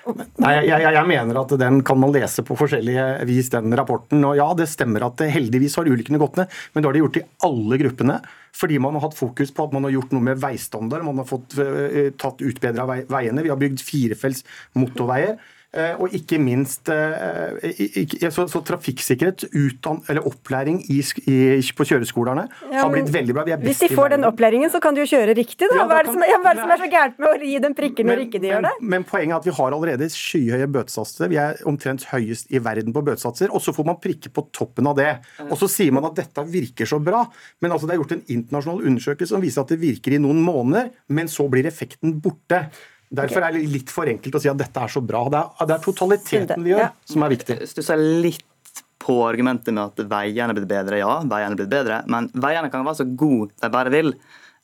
[0.07, 4.23] Nei, jeg, jeg, jeg, mener at den kan man lese på forskjellige vis, den rapporten.
[4.25, 7.21] Og ja, det stemmer at heldigvis har ulykkene gått ned, men det har de gjort
[7.21, 8.19] i alle gruppene.
[8.59, 11.05] Fordi man har hatt fokus på at man har gjort noe med veistandard.
[11.07, 13.45] Man har fått uh, tatt utbedra veiene.
[13.45, 14.47] Vi har bygd firefelts
[14.79, 15.37] motorveier.
[15.69, 21.37] Eh, og ikke minst eh, så, så trafikksikkerhet, utdann, eller opplæring i, i,
[21.77, 23.45] på kjøreskolene ja, har blitt veldig bra.
[23.61, 25.83] hvis de får den opplæringen, så kan de jo kjøre riktig, da.
[25.83, 27.51] Ja, hva, er det som, ja, hva er det som er så gærent med å
[27.51, 28.73] gi dem prikker når ikke de gjør det?
[28.95, 31.29] Men poenget er at vi har allerede skyhøye bøtesatser.
[31.35, 33.53] Vi er omtrent høyest i verden på bøtesatser.
[33.53, 35.11] Og så får man prikke på toppen av det.
[35.51, 37.27] Og så sier man at dette virker så bra.
[37.61, 40.41] Men altså, det er gjort en internasjonal undersøkelse som viser at det virker i noen
[40.41, 42.71] måneder, men så blir effekten borte.
[43.09, 45.25] Derfor er det litt for enkelt å si at dette er så bra.
[45.33, 46.93] Det er, det er totaliteten vi gjør, ja.
[47.09, 47.59] som er viktig.
[47.71, 48.45] Stusser litt
[49.01, 51.01] på argumentet med at veiene er blitt bedre.
[51.01, 54.13] Ja, veiene er blitt bedre, men veiene kan være så gode de bare vil.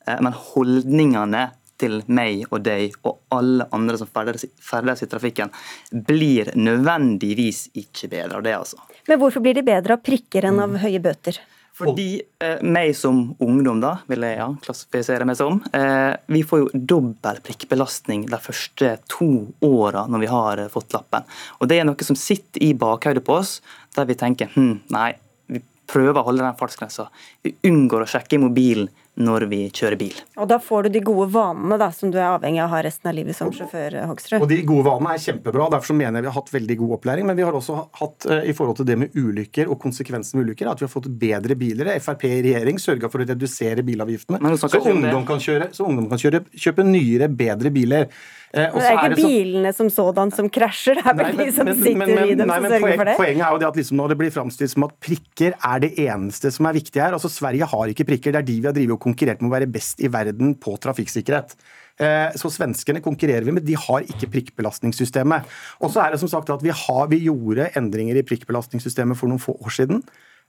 [0.05, 1.47] Eh, men holdningene
[1.81, 5.51] til meg og deg og alle andre som ferdes i trafikken,
[5.91, 8.79] blir nødvendigvis ikke bedre av det, altså.
[9.09, 11.41] Men hvorfor blir de bedre av prikker enn av høye bøter?
[11.75, 16.61] Fordi eh, meg som ungdom, da, vil jeg ja, klassifisere meg som, eh, vi får
[16.61, 19.27] jo dobbel prikkbelastning de første to
[19.65, 21.27] åra når vi har eh, fått lappen.
[21.59, 23.57] Og Det er noe som sitter i bakhodet på oss,
[23.97, 25.09] der vi tenker hm, nei,
[25.51, 25.59] vi
[25.91, 27.09] prøver å holde den fartsgrensa.
[27.43, 30.15] Vi unngår å sjekke i mobilen når vi kjører bil.
[30.35, 32.81] Og Da får du de gode vanene da, som du er avhengig av å ha
[32.85, 33.97] resten av livet som sjåfør?
[34.11, 34.41] Hoksrud.
[34.43, 36.95] Og De gode vanene er kjempebra, derfor så mener jeg vi har hatt veldig god
[36.99, 37.29] opplæring.
[37.29, 40.49] Men vi har også hatt eh, i forhold til det med ulykker og konsekvensen med
[40.49, 41.93] ulykker, at vi har fått bedre biler.
[42.03, 46.19] Frp i regjering sørga for å redusere bilavgiftene, så ungdom, kan kjøre, så ungdom kan
[46.21, 48.09] kjøre, kjøpe nyere, bedre biler.
[48.55, 51.97] Eh, det er ikke bilene som sådan som krasjer, det er vel de som sitter
[51.99, 53.15] men, men, i dem nei, som sørger for det?
[53.19, 55.91] Poenget er jo det at liksom når det blir framstilt som at prikker er det
[56.05, 57.17] eneste som er viktig her.
[57.17, 59.55] Altså Sverige har ikke prikker, det er de vi har drevet og konkurrert med å
[59.55, 61.55] være best i verden på trafikksikkerhet.
[61.95, 65.47] Eh, så svenskene konkurrerer vi med, de har ikke prikkbelastningssystemet.
[65.79, 69.31] Og så er det som sagt at vi, har, vi gjorde endringer i prikkbelastningssystemet for
[69.31, 70.03] noen få år siden,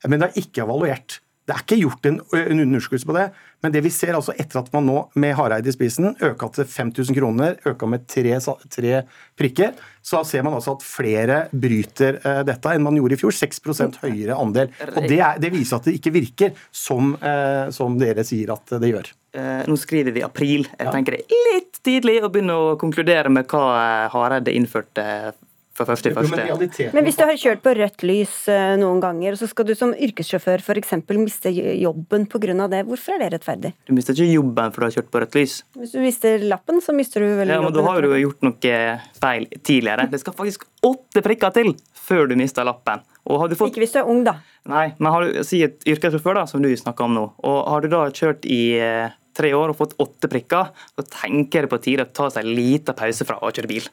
[0.07, 1.20] men det er ikke evaluert.
[1.47, 3.26] Det er ikke gjort en, en underskuddelse på det,
[3.62, 6.66] men det vi ser altså etter at man nå med Hareide i spissen øka til
[6.66, 8.34] 5000 kroner, øka med tre,
[8.72, 9.05] tre,
[9.38, 13.34] prikker, så ser man altså at flere bryter uh, dette enn man gjorde i fjor.
[13.36, 13.62] 6
[14.03, 14.74] høyere andel.
[14.90, 18.76] Og det, er, det, viser at det ikke virker som, uh, som dere sier at
[18.82, 19.11] det gjør.
[19.36, 20.66] Uh, nå skriver vi april.
[20.74, 25.07] Jeg tenker det er litt tidlig å begynne å konkludere med hva Hareide innførte
[25.76, 26.88] for første, første.
[26.96, 29.74] Men hvis du har kjørt på rødt lys eh, noen ganger, og så skal du
[29.78, 30.94] som yrkessjåfør f.eks.
[31.20, 32.54] miste jobben pga.
[32.72, 33.74] det, hvorfor er det rettferdig?
[33.88, 35.58] Du mister ikke jobben for du har kjørt på rødt lys.
[35.76, 37.74] Hvis du mister lappen, så mister du vel ja, jobben.
[37.74, 38.80] Men da har du gjort noe
[39.20, 40.08] feil tidligere.
[40.12, 41.74] Det skal faktisk åtte prikker til
[42.06, 43.04] før du mister lappen.
[43.26, 43.72] Fått...
[43.72, 44.38] Ikke hvis du er ung, da.
[44.70, 47.28] Nei, men har du, si et yrkessjåfør, da, som du snakker om nå.
[47.46, 51.66] og Har du da kjørt i eh, tre år og fått åtte prikker, så tenker
[51.66, 53.88] det på tide å ta seg en liten pause fra å kjøre bil.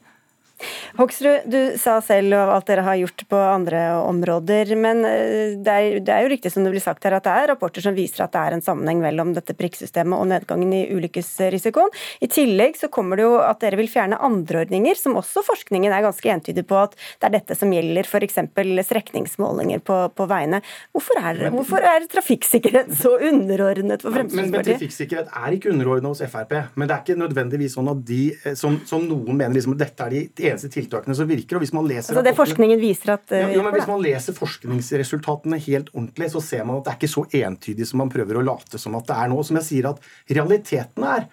[1.00, 6.00] Hoksrud, du sa selv alt dere har gjort på andre områder, men eh, det er,
[6.06, 8.26] det er, jo riktig som det blir sagt her at det er rapporter som viser
[8.26, 11.94] at det er en sammenheng mellom dette prikksystemet og nedgangen i ulykkesrisikoen.
[12.24, 15.94] I tillegg så kommer det jo at dere vil fjerne andre ordninger, som også forskningen
[15.94, 18.40] er ganske entydig på at det er dette som gjelder, f.eks.
[18.90, 20.62] strekningsmålinger på, på veiene.
[20.96, 24.52] Hvorfor er, hvorfor er, trafikksikkerhet så underordnet for Fremskrittspartiet?
[24.52, 28.04] Men, men trafikksikkerhet er ikke underordnet hos Frp, men det er ikke nødvendigvis sånn at
[28.08, 30.24] de, eh, som, som noen mener liksom, dette er de
[30.54, 31.58] eneste tiltakene som virker.
[31.58, 34.38] og hvis man leser altså det forskningen viser at ja, ja, men Hvis man leser
[34.38, 38.40] forskningsresultatene helt ordentlig, så ser man at det er ikke så entydig som man prøver
[38.40, 39.40] å late som at det er nå.
[39.44, 41.26] Som jeg sier at Realiteten er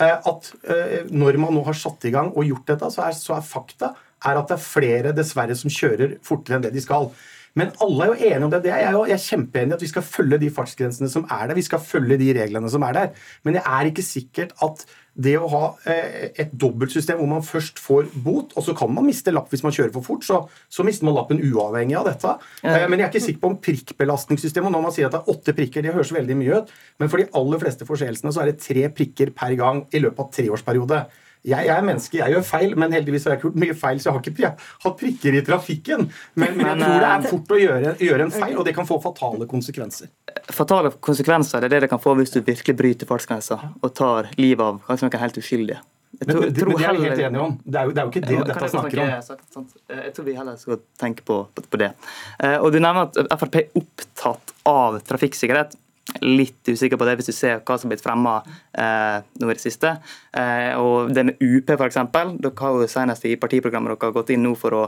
[0.00, 3.16] eh, at eh, når man nå har satt i gang og gjort dette, så er,
[3.18, 3.94] så er fakta
[4.24, 7.10] er at det er flere dessverre som kjører fortere enn det de skal.
[7.58, 8.62] Men alle er jo enige om det.
[8.64, 11.26] det er jeg, jo, jeg er kjempeenig i at vi skal følge de fartsgrensene som
[11.30, 11.58] er der.
[11.58, 13.26] Vi skal følge de reglene som er der.
[13.46, 14.82] Men det er ikke sikkert at
[15.14, 19.06] det å ha eh, et dobbeltsystem hvor man først får bot, og så kan man
[19.06, 20.40] miste lapp hvis man kjører for fort, så,
[20.72, 22.34] så mister man lappen uavhengig av dette.
[22.66, 25.34] Eh, men jeg er ikke sikker på om prikkbelastningssystemet Når man sier at det er
[25.34, 28.50] åtte prikker, det høres veldig mye ut, men for de aller fleste forseelsene så er
[28.50, 31.04] det tre prikker per gang i løpet av treårsperiode.
[31.44, 33.98] Jeg, jeg, er menneske, jeg gjør feil, men heldigvis har jeg ikke gjort mye feil,
[34.00, 34.52] så jeg har ikke
[34.84, 36.06] hatt prikker i trafikken.
[36.40, 38.72] Men, men, jeg tror det er eh, fort å gjøre, gjøre, en feil, og det
[38.78, 40.08] kan få fatale konsekvenser.
[40.48, 44.32] Fatale konsekvenser det er det det kan få hvis du virkelig bryter fartsgrensa og tar
[44.40, 45.82] livet av kanskje noen helt uskyldige.
[46.14, 47.54] Jeg tror, men, men det er vi helt enige om.
[47.60, 49.70] Det er jo, det er jo ikke det ja, dette snakker om.
[49.98, 51.90] Jeg tror vi heller skal tenke på, på det.
[52.38, 55.74] Eh, og Du nevner at Frp er opptatt av trafikksikkerhet
[56.20, 58.34] litt usikker på det hvis du ser hva som har blitt fremma
[58.76, 59.96] eh, nå i det siste.
[60.36, 62.00] Eh, og det med UP, f.eks.
[62.12, 64.84] Dere har jo senest i partiprogrammet dere har gått inn nå for å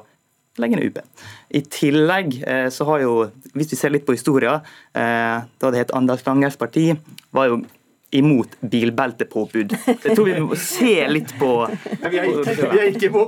[0.60, 1.24] legge ned UP.
[1.56, 3.16] I tillegg eh, så har jo,
[3.54, 4.58] hvis vi ser litt på historia,
[4.96, 6.90] eh, da det het Anders Langers parti,
[7.36, 7.62] var jo
[8.10, 9.72] imot bilbeltepåbud.
[9.86, 13.24] Jeg tror vi må se litt på Vi er ikke, vi er ikke på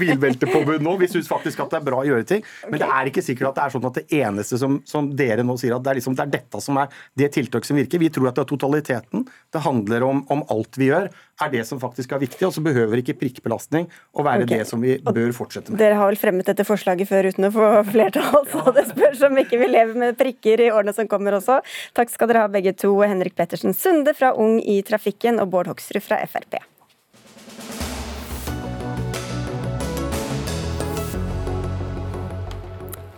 [0.00, 2.44] bilbeltepåbud nå, vi syns faktisk at det er bra å gjøre ting.
[2.70, 5.46] Men det er ikke sikkert at det er sånn at det eneste som, som dere
[5.46, 8.02] nå sier, at det er, liksom, det er dette som er det tiltaket som virker.
[8.02, 9.26] Vi tror at det er totaliteten.
[9.54, 11.10] Det handler om, om alt vi gjør
[11.42, 14.60] er det som faktisk er viktig, og så behøver ikke prikkbelastning å være okay.
[14.60, 15.80] det som vi bør fortsette med.
[15.82, 19.40] Dere har vel fremmet dette forslaget før uten å få flertall, så det spørs om
[19.42, 21.58] ikke vi lever med prikker i årene som kommer også.
[21.96, 25.72] Takk skal dere ha begge to, Henrik Pettersen Sunde fra Ung i trafikken og Bård
[25.72, 26.60] Hoksrud fra Frp.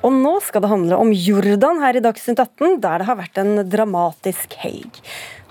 [0.06, 3.40] Og nå skal det handle om Jordan her i Dagsnytt 18, der det har vært
[3.42, 5.00] en dramatisk helg.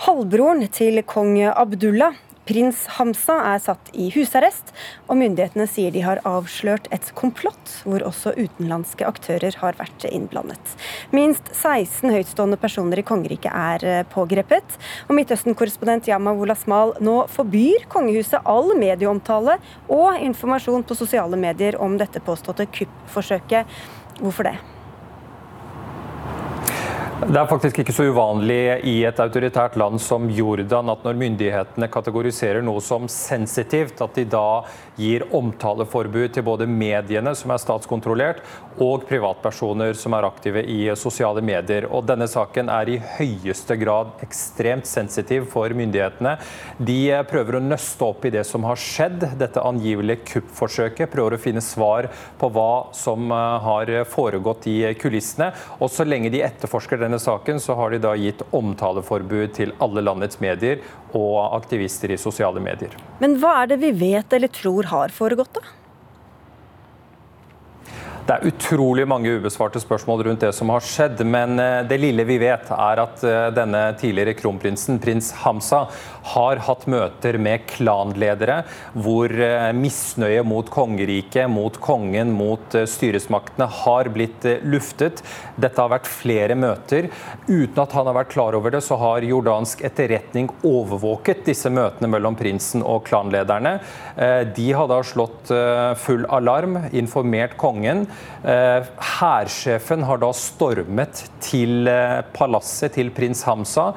[0.05, 2.15] Halvbroren til kong Abdullah
[2.45, 4.69] Prins Hamsa er satt i husarrest,
[5.09, 10.75] og myndighetene sier de har avslørt et komplott hvor også utenlandske aktører har vært innblandet.
[11.15, 14.77] Minst 16 høytstående personer i kongeriket er eh, pågrepet.
[15.09, 19.57] Og Midtøsten-korrespondent Yama Wolasmal, nå forbyr kongehuset all medieomtale
[19.89, 23.77] og informasjon på sosiale medier om dette påståtte kuppforsøket.
[24.21, 24.57] Hvorfor det?
[27.15, 31.87] Det er faktisk ikke så uvanlig i et autoritært land som Jordan at når myndighetene
[31.87, 34.65] kategoriserer noe som sensitivt, at de da
[34.99, 38.41] gir omtaleforbud til både mediene, som er statskontrollert,
[38.83, 41.87] og privatpersoner som er aktive i sosiale medier.
[41.87, 46.35] Og Denne saken er i høyeste grad ekstremt sensitiv for myndighetene.
[46.83, 46.99] De
[47.31, 51.13] prøver å nøste opp i det som har skjedd, dette angivelige kuppforsøket.
[51.15, 52.09] Prøver å finne svar
[52.41, 55.53] på hva som eh, har foregått i kulissene.
[55.79, 60.03] Og så lenge de etterforsker denne saken, så har de da gitt omtaleforbud til alle
[60.03, 60.83] landets medier
[61.15, 62.93] og aktivister i sosiale medier.
[63.23, 65.75] Men hva er det vi vet eller tror har foregått, da?
[68.25, 71.19] Det er utrolig mange ubesvarte spørsmål rundt det som har skjedd.
[71.29, 75.83] Men eh, det lille vi vet, er at eh, denne tidligere kronprinsen, prins Hamsa,
[76.31, 78.63] har hatt møter med klanledere
[78.97, 85.21] hvor eh, misnøye mot kongeriket, mot kongen, mot styresmaktene har blitt luftet.
[85.61, 87.11] Dette har vært flere møter.
[87.45, 92.09] Uten at han har vært klar over det, så har jordansk etterretning overvåket disse møtene
[92.15, 93.77] mellom prinsen og klanlederne.
[94.57, 95.51] De har da slått
[96.01, 98.07] full alarm, informert kongen.
[98.45, 103.87] Eh, hærsjefen har da stormet til eh, palasset til prins Hamza,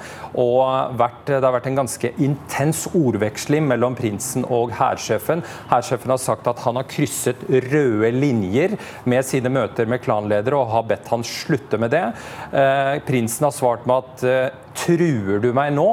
[0.41, 5.45] og vært, Det har vært en ganske intens ordveksling mellom prinsen og hærsjefen.
[5.69, 10.73] Hærsjefen har sagt at han har krysset røde linjer med sine møter med klanledere og
[10.73, 12.07] har bedt han slutte med det.
[12.53, 15.89] Eh, prinsen har svart med at truer du meg nå?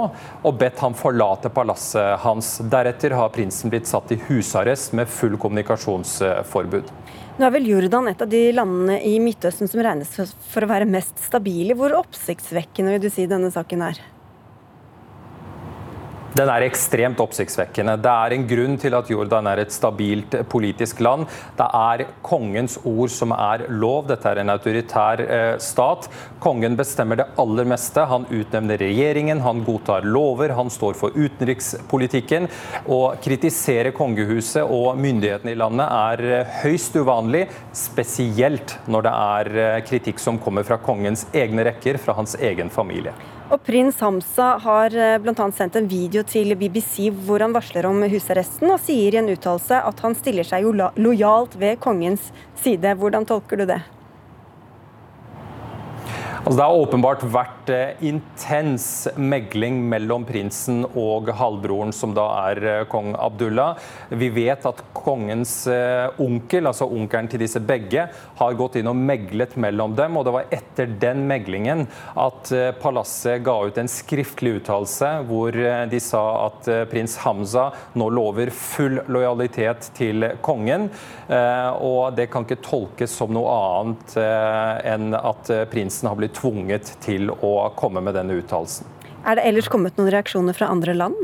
[0.46, 2.56] Og bedt han forlate palasset hans.
[2.72, 6.94] Deretter har prinsen blitt satt i husarrest med full kommunikasjonsforbud.
[7.36, 10.14] Nå er vel Jordan et av de landene i Midtøsten som regnes
[10.54, 11.76] for å være mest stabile.
[11.76, 14.00] Hvor oppsiktsvekkende vil du si denne saken er?
[16.36, 17.94] Den er ekstremt oppsiktsvekkende.
[18.04, 21.30] Det er en grunn til at Jordan er et stabilt politisk land.
[21.56, 24.10] Det er kongens ord som er lov.
[24.10, 26.10] Dette er en autoritær eh, stat.
[26.44, 28.04] Kongen bestemmer det aller meste.
[28.12, 32.50] Han utnevner regjeringen, han godtar lover, han står for utenrikspolitikken.
[32.92, 39.54] Å kritisere kongehuset og myndighetene i landet er eh, høyst uvanlig, spesielt når det er
[39.70, 43.16] eh, kritikk som kommer fra kongens egne rekker, fra hans egen familie.
[43.46, 45.46] Og Prins Hamsa har eh, bl.a.
[45.54, 49.78] sendt en video til BBC hvor han varsler om husarresten, og sier i en uttalelse
[49.86, 52.32] at han stiller seg lojalt ved kongens
[52.64, 52.96] side.
[52.98, 53.84] Hvordan tolker du det?
[56.46, 62.60] Altså, det har åpenbart vært eh, intens megling mellom prinsen og halvbroren, som da er
[62.70, 63.80] eh, kong Abdullah.
[64.14, 68.04] Vi vet at kongens eh, onkel, altså onkelen til disse begge,
[68.38, 70.20] har gått inn og meglet mellom dem.
[70.20, 75.58] og Det var etter den meglingen at palasset ga ut en skriftlig uttalelse hvor
[75.90, 80.92] de sa at prins Hamza nå lover full lojalitet til kongen.
[81.26, 84.18] Og det kan ikke tolkes som noe annet
[84.94, 88.88] enn at prinsen har blitt tvunget til å komme med denne uttalelsen.
[89.26, 91.18] Er det ellers kommet noen reaksjoner fra andre land?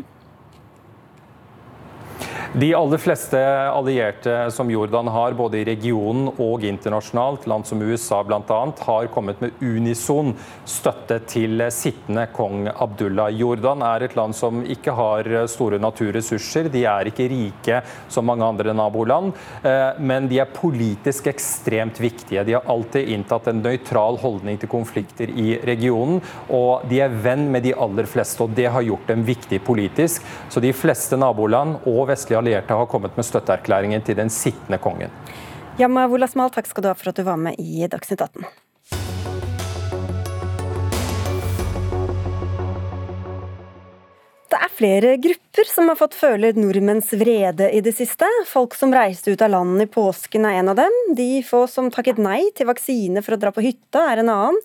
[2.53, 3.39] De aller fleste
[3.69, 9.39] allierte som Jordan har, både i regionen og internasjonalt, land som USA bl.a., har kommet
[9.39, 10.33] med unison
[10.67, 13.31] støtte til sittende kong Abdullah.
[13.39, 16.67] Jordan er et land som ikke har store naturressurser.
[16.73, 17.77] De er ikke rike
[18.11, 19.31] som mange andre naboland,
[19.63, 22.43] eh, men de er politisk ekstremt viktige.
[22.43, 26.19] De har alltid inntatt en nøytral holdning til konflikter i regionen,
[26.51, 30.27] og de er venn med de aller fleste, og det har gjort dem viktig politisk.
[30.51, 35.13] Så de fleste naboland og vestlige allierte har kommet med støtteerklæringen til den sittende kongen.
[35.79, 38.49] Jamma Wolasmal, takk skal du ha for at du var med i Dagsnytt 18.
[44.81, 48.25] flere grupper som har fått føle nordmenns vrede i det siste.
[48.49, 50.95] Folk som reiste ut av landet i påsken er en av dem.
[51.17, 54.57] De få som takket nei til vaksine for å dra på hytta er en annen.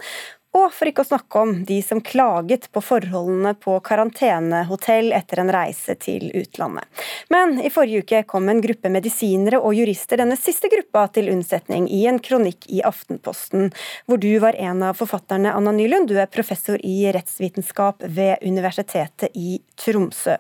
[0.57, 5.53] Og for ikke å snakke om de som klaget på forholdene på karantenehotell etter en
[5.53, 6.87] reise til utlandet.
[7.33, 11.91] Men i forrige uke kom en gruppe medisinere og jurister denne siste gruppa til unnsetning
[11.93, 13.69] i en kronikk i Aftenposten,
[14.09, 16.09] hvor du var en av forfatterne, Anna Nylund.
[16.09, 20.39] Du er professor i rettsvitenskap ved Universitetet i Tromsø.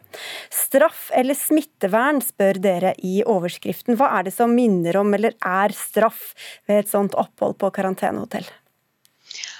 [0.49, 4.01] Straff eller smittevern, spør dere i overskriften.
[4.01, 6.31] Hva er det som minner om eller er straff
[6.64, 8.49] ved et sånt opphold på karantenehotell?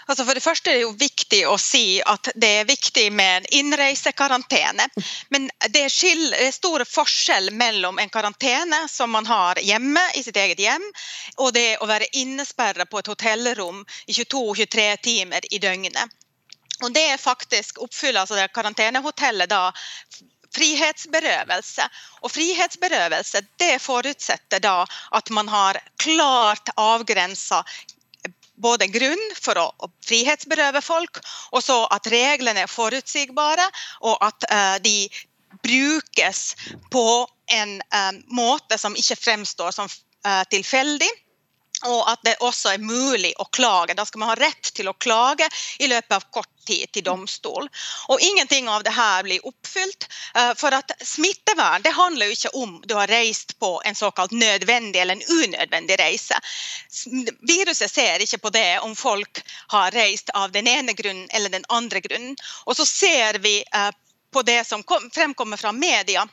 [0.07, 3.41] Altså for det første er det jo viktig å si at det er viktig med
[3.41, 4.87] en innreisekarantene.
[5.35, 10.63] Men det er stor forskjell mellom en karantene som man har hjemme, i sitt eget
[10.63, 10.85] hjem,
[11.43, 16.17] og det å være innesperra på et hotellrom i 22-23 timer i døgnet.
[16.85, 19.73] Og det er faktisk oppfyller altså det karantenehotellet da
[20.57, 21.87] frihetsberøvelse.
[22.23, 24.79] Og frihetsberøvelse det forutsetter da
[25.19, 27.63] at man har klart avgrensa
[28.63, 31.21] både grunn for å, frihetsberøve folk,
[31.53, 33.67] og så at reglene er forutsigbare,
[34.09, 35.09] og at uh, de
[35.65, 36.43] brukes
[36.93, 37.07] på
[37.55, 41.11] en um, måte som ikke fremstår som uh, tilfeldig
[41.85, 43.95] og at det også er mulig å klage.
[43.95, 45.49] Da skal man ha rett til å klage
[45.79, 47.69] i løpet av kort tid til domstol.
[48.09, 50.09] Og Ingenting av det her blir oppfylt.
[50.35, 54.33] Eh, for at Smittevern det handler jo ikke om du har reist på en såkalt
[54.33, 56.41] nødvendig eller en unødvendig reise.
[57.47, 59.43] Viruset ser ikke på det om folk
[59.75, 62.37] har reist av den ene grunnen eller den andre grunnen.
[62.65, 63.93] Og så ser vi eh,
[64.33, 64.83] på det som
[65.15, 66.27] fremkommer fra media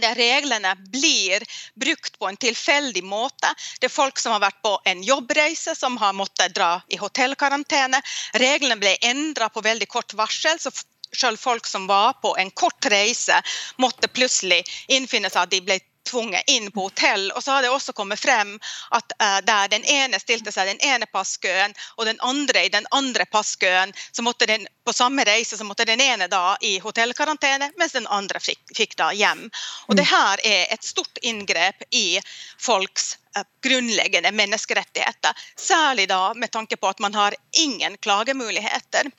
[0.00, 3.50] de reglene blir brukt på en tilfeldig måte.
[3.80, 8.00] Det er folk som har vært på en jobbreise, som har måttet dra i hotellkarantene.
[8.40, 10.58] Reglene ble endra på veldig kort varsel.
[10.58, 10.70] så
[11.12, 13.36] selv folk som var på en kort reise,
[13.76, 15.78] måtte plutselig innfinne seg at de ble
[16.08, 17.30] tvunget inn på hotell.
[17.32, 18.54] Og så har det også kommet frem
[18.90, 22.86] at uh, der den ene stilte seg den ene passkøen, og den andre i den
[22.90, 27.70] andre passkøen, så måtte den på samme reise så måtte den ene da i hotellkarantene,
[27.78, 29.46] mens den andre fikk, fikk da hjem.
[29.88, 32.20] Og det her er et stort inngrep i
[32.58, 35.38] folks uh, grunnleggende menneskerettigheter.
[35.56, 39.10] Særlig da med tanke på at man har ingen klagemuligheter,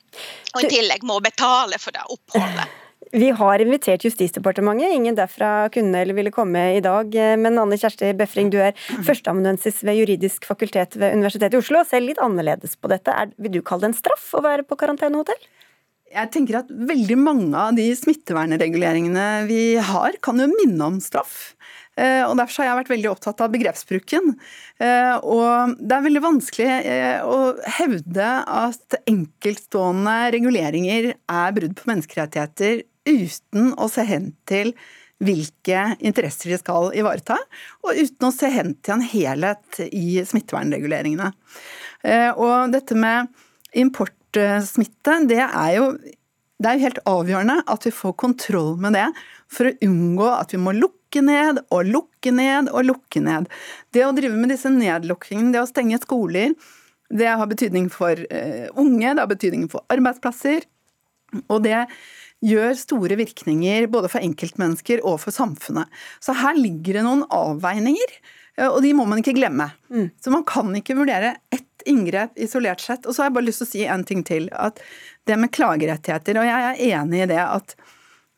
[0.54, 2.80] og i tillegg må betale for det oppholdet.
[3.14, 4.90] Vi har invitert Justisdepartementet.
[4.90, 7.12] Ingen derfra kunne eller ville komme i dag.
[7.38, 8.72] Men Anne Kjersti Befring, du er
[9.06, 13.14] førsteamanuensis ved juridisk fakultet ved Universitetet i Oslo og ser litt annerledes på dette.
[13.14, 15.46] Er, vil du kalle det en straff å være på karantenehotell?
[16.14, 21.54] Jeg tenker at veldig mange av de smittevernreguleringene vi har, kan jo minne om straff.
[21.94, 24.32] Eh, og Derfor har jeg vært veldig opptatt av begrepsbruken.
[24.82, 31.90] Eh, og Det er veldig vanskelig eh, å hevde at enkeltstående reguleringer er brudd på
[31.92, 34.74] menneskerettigheter uten å se hen til
[35.24, 37.36] hvilke interesser de skal ivareta,
[37.84, 41.30] og uten å se hen til en helhet i smittevernreguleringene.
[42.04, 43.30] Eh, og dette med
[43.78, 45.88] importsmitte, det er jo
[46.62, 49.08] det er helt avgjørende at vi får kontroll med det,
[49.50, 53.50] for å unngå at vi må lukke ned og lukke ned og lukke ned.
[53.92, 56.54] Det å drive med disse nedlukkingene, det å stenge skoler,
[57.14, 60.64] det har betydning for uh, unge, det har betydning for arbeidsplasser.
[61.50, 61.84] Og det
[62.44, 65.90] gjør store virkninger både for enkeltmennesker og for samfunnet.
[66.22, 68.16] Så her ligger det noen avveininger,
[68.58, 69.70] eh, og de må man ikke glemme.
[69.88, 70.10] Mm.
[70.20, 73.04] Så man kan ikke vurdere ett inngrep isolert sett.
[73.06, 74.48] Og så har jeg bare lyst til å si en ting til.
[74.52, 74.80] at
[75.26, 77.76] Det med klagerettigheter, og jeg er enig i det at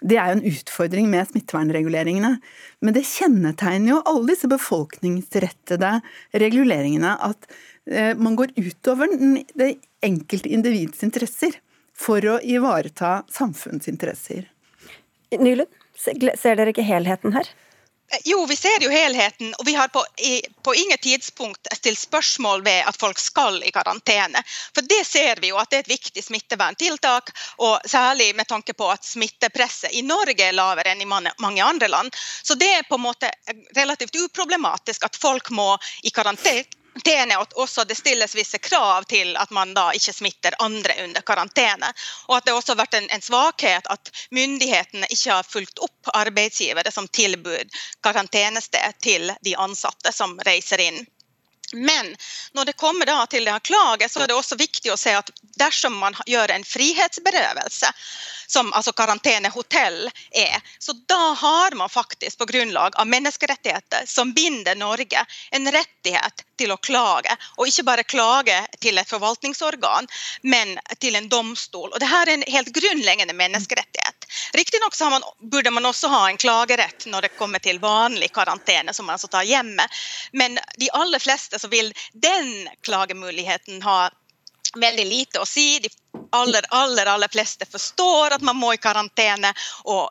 [0.06, 2.36] det er jo en utfordring med smittevernreguleringene.
[2.84, 5.92] Men det kjennetegner jo alle disse befolkningsrettede
[6.36, 7.48] reguleringene at
[7.88, 9.14] eh, man går utover
[9.56, 9.70] det
[10.04, 11.56] enkelte individs interesser
[11.96, 14.50] for å ivareta samfunnsinteresser.
[15.36, 17.48] Nylund, ser dere ikke helheten her?
[18.12, 21.98] Eh, jo, vi ser jo helheten, og vi har på, i, på ingen tidspunkt stilt
[21.98, 24.42] spørsmål ved at folk skal i karantene.
[24.74, 27.32] For det ser vi jo at det er et viktig smitteverntiltak,
[27.66, 31.90] og særlig med tanke på at smittepresset i Norge er lavere enn i mange andre
[31.90, 32.14] land.
[32.42, 33.32] Så det er på en måte
[33.76, 35.72] relativt uproblematisk at folk må
[36.06, 40.54] i karantene karantene, at også det stilles visse krav til at man da ikke smitter
[40.58, 41.92] andre under karantene.
[42.28, 46.10] Og at det også har vært en, en svakhet at myndighetene ikke har fulgt opp
[46.14, 47.68] arbeidsgivere som tilbud
[48.02, 51.06] karantenested til de ansatte som reiser inn.
[51.72, 52.16] Men
[52.52, 55.30] når det kommer til det å klage, så er det også viktig å se at
[55.58, 57.90] dersom man gjør en frihetsberøvelse,
[58.46, 64.78] som altså karantenehotell er, så da har man faktisk på grunnlag av menneskerettigheter som binder
[64.78, 67.34] Norge, en rettighet til å klage.
[67.56, 70.06] Og ikke bare klage til et forvaltningsorgan,
[70.42, 71.90] men til en domstol.
[71.90, 74.15] Og det her er en helt grunnleggende menneskerettighet.
[74.54, 74.94] Riktignok
[75.50, 79.30] burde man også ha en klagerett når det kommer til vanlig karantene, som man altså
[79.32, 79.88] tar hjemme.
[80.32, 84.10] Men de aller fleste så vil den klagemuligheten ha
[84.74, 85.78] veldig lite å si.
[85.82, 85.90] De
[86.32, 89.52] aller, aller, aller fleste forstår at man må i karantene
[89.84, 90.10] og,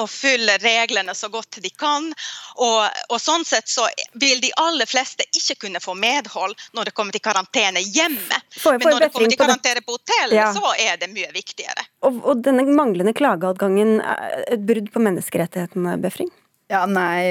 [0.00, 2.08] og følge reglene så godt de kan.
[2.56, 3.86] Og, og, sånn sett så
[4.20, 8.40] vil de aller fleste ikke kunne få medhold når det kommer til karantene hjemme.
[8.56, 10.48] For, for Men når det kommer til karantene på hotell, ja.
[10.56, 11.86] så er det mye viktigere.
[12.06, 16.32] Og, og denne manglende klageadgangen et brudd på menneskerettighetene, Befring?
[16.66, 17.22] Ja, nei,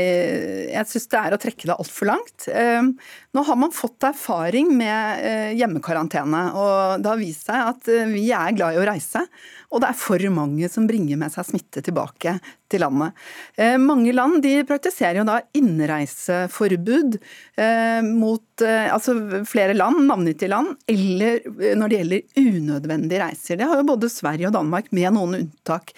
[0.71, 2.45] jeg syns det er å trekke det altfor langt.
[3.35, 8.07] Nå har man fått erfaring med eh, hjemmekarantene, og det har vist seg at eh,
[8.07, 9.25] vi er glad i å reise.
[9.75, 12.37] Og det er for mange som bringer med seg smitte tilbake
[12.71, 13.17] til landet.
[13.59, 17.19] Eh, mange land de praktiserer jo da innreiseforbud
[18.05, 19.13] mot altså
[19.47, 21.41] flere land, navngitte land, eller
[21.75, 23.59] når det gjelder unødvendige reiser.
[23.59, 25.91] Det har jo både Sverige og Danmark, med noen unntak.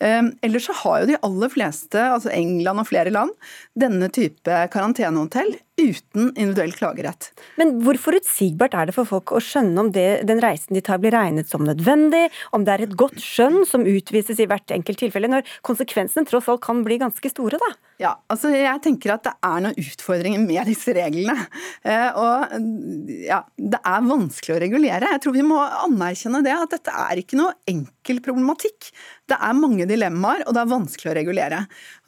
[0.00, 3.32] ellers så har jo de aller fleste, altså England og flere land,
[3.78, 7.30] denne type karantenehotell uten individuell klagerett.
[7.60, 11.00] Men hvor forutsigbart er det for folk å skjønne om det, den reisen de tar
[11.02, 15.02] blir regnet som nødvendig, om det er et godt skjønn som utvises i hvert enkelt
[15.02, 17.72] tilfelle, når konsekvensene tross alt kan bli ganske store, da?
[18.02, 21.36] Ja, altså jeg tenker at det er noen utfordringer med disse reglene.
[21.86, 22.56] Eh, og
[23.28, 25.12] ja, det er vanskelig å regulere.
[25.14, 27.54] Jeg tror vi må anerkjenne det, at dette er ikke noe
[28.02, 28.90] enkel problematikk.
[29.28, 31.60] Det er mange dilemmaer, og det er vanskelig å regulere.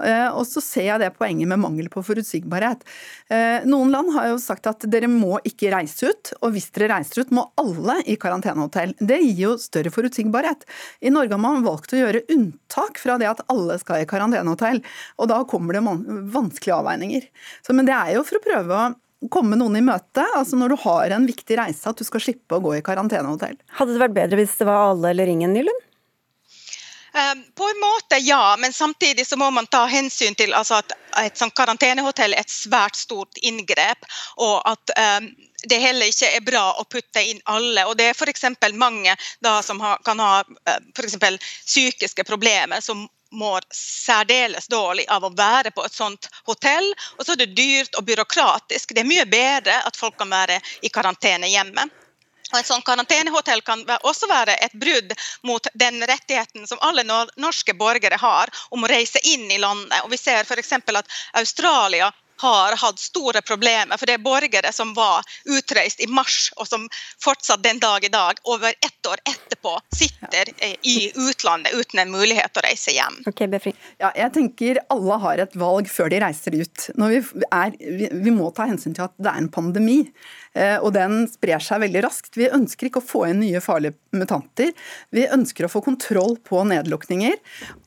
[0.02, 2.82] Eh, og så ser jeg det poenget med mangel på forutsigbarhet.
[3.30, 6.90] Eh, noen land har jo sagt at dere må ikke reise ut, og hvis dere
[6.96, 8.96] reiser ut, må alle i karantenehotell.
[8.98, 10.66] Det gir jo større forutsigbarhet.
[11.00, 14.82] I Norge har man valgt å gjøre unntak fra det at alle skal i karantenehotell,
[15.18, 15.86] og da kommer det
[16.34, 17.30] vanskelige avveininger.
[17.62, 18.92] Så, men det er jo for å prøve å
[19.32, 22.58] komme noen i møte, altså når du har en viktig reise, at du skal slippe
[22.58, 23.56] å gå i karantenehotell.
[23.78, 25.90] Hadde det vært bedre hvis det var alle eller ingen, Nylund?
[27.14, 30.94] Ehm, på en måte ja, men samtidig så må man ta hensyn til altså at
[31.22, 34.06] et sånt karantenehotell er et svært stort inngrep.
[34.36, 35.28] og at um,
[35.64, 37.86] det heller ikke er bra å putte inn alle.
[37.86, 38.44] og Det er f.eks.
[38.74, 45.26] mange da, som har, kan ha uh, for psykiske problemer som mår særdeles dårlig av
[45.26, 46.86] å være på et sånt hotell.
[47.18, 48.94] Og så er det dyrt og byråkratisk.
[48.94, 51.88] Det er mye bedre at folk kan være i karantene hjemme.
[52.52, 55.14] Og et sånt karantenehotell kan også være et brudd
[55.48, 59.96] mot den rettigheten som alle norske borgere har om å reise inn i landet.
[60.04, 60.72] Og vi ser f.eks.
[60.72, 62.12] at Australia
[62.42, 63.98] har hatt store problemer.
[63.98, 66.86] For det er borgere som var utreist i mars, og som
[67.22, 70.50] fortsatt den dag i dag, over ett år etterpå, sitter
[70.82, 73.20] i utlandet uten en mulighet til å reise hjem.
[73.30, 76.88] Okay, ja, jeg tenker alle har et valg før de reiser ut.
[76.94, 77.20] Vi,
[77.50, 80.00] er, vi, vi må ta hensyn til at det er en pandemi.
[80.54, 82.36] Eh, og den sprer seg veldig raskt.
[82.38, 84.70] Vi ønsker ikke å få inn nye farlige mutanter.
[85.14, 87.34] Vi ønsker å få kontroll på nedlukninger.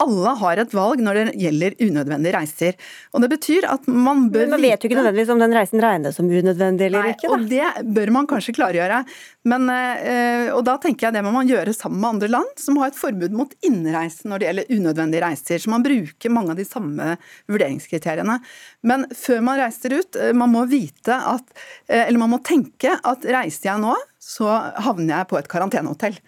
[0.03, 2.75] Alle har et valg når det gjelder unødvendige reiser.
[3.15, 5.83] Og det betyr at man bør Men Man vet jo ikke nødvendigvis om den reisen
[5.83, 7.31] regnes som unødvendig eller Nei, ikke.
[7.31, 7.37] Da.
[7.37, 9.03] Og det bør man kanskje klargjøre.
[9.47, 12.79] Men, eh, og da tenker jeg det må man gjøre sammen med andre land som
[12.81, 15.61] har et forbud mot innreise når det gjelder unødvendige reiser.
[15.63, 17.13] Så man bruker mange av de samme
[17.51, 18.39] vurderingskriteriene.
[18.87, 21.55] Men før man reiser ut, eh, man må vite at,
[21.87, 24.51] eller man må tenke at reiser jeg nå, så
[24.83, 26.19] havner jeg på et karantenehotell.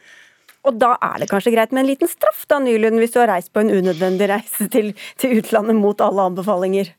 [0.67, 3.31] Og da er det kanskje greit med en liten straff, da, Nylund, hvis du har
[3.31, 6.91] reist på en unødvendig reise til, til utlandet mot alle anbefalinger?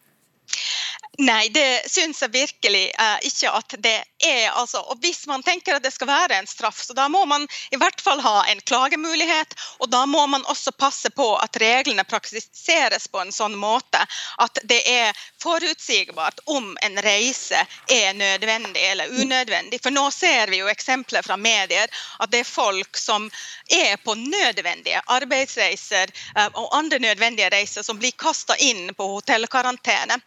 [1.20, 4.44] Nei, det syns jeg virkelig eh, ikke at det er.
[4.56, 7.44] Altså, og Hvis man tenker at det skal være en straff, så da må man
[7.70, 9.52] i hvert fall ha en klagemulighet.
[9.84, 14.00] Og da må man også passe på at reglene praktiseres på en sånn måte
[14.40, 19.82] at det er forutsigbart om en reise er nødvendig eller unødvendig.
[19.84, 23.28] For nå ser vi jo eksempler fra medier at det er folk som
[23.68, 30.22] er på nødvendige arbeidsreiser eh, og andre nødvendige reiser som blir kasta inn på hotellkarantene.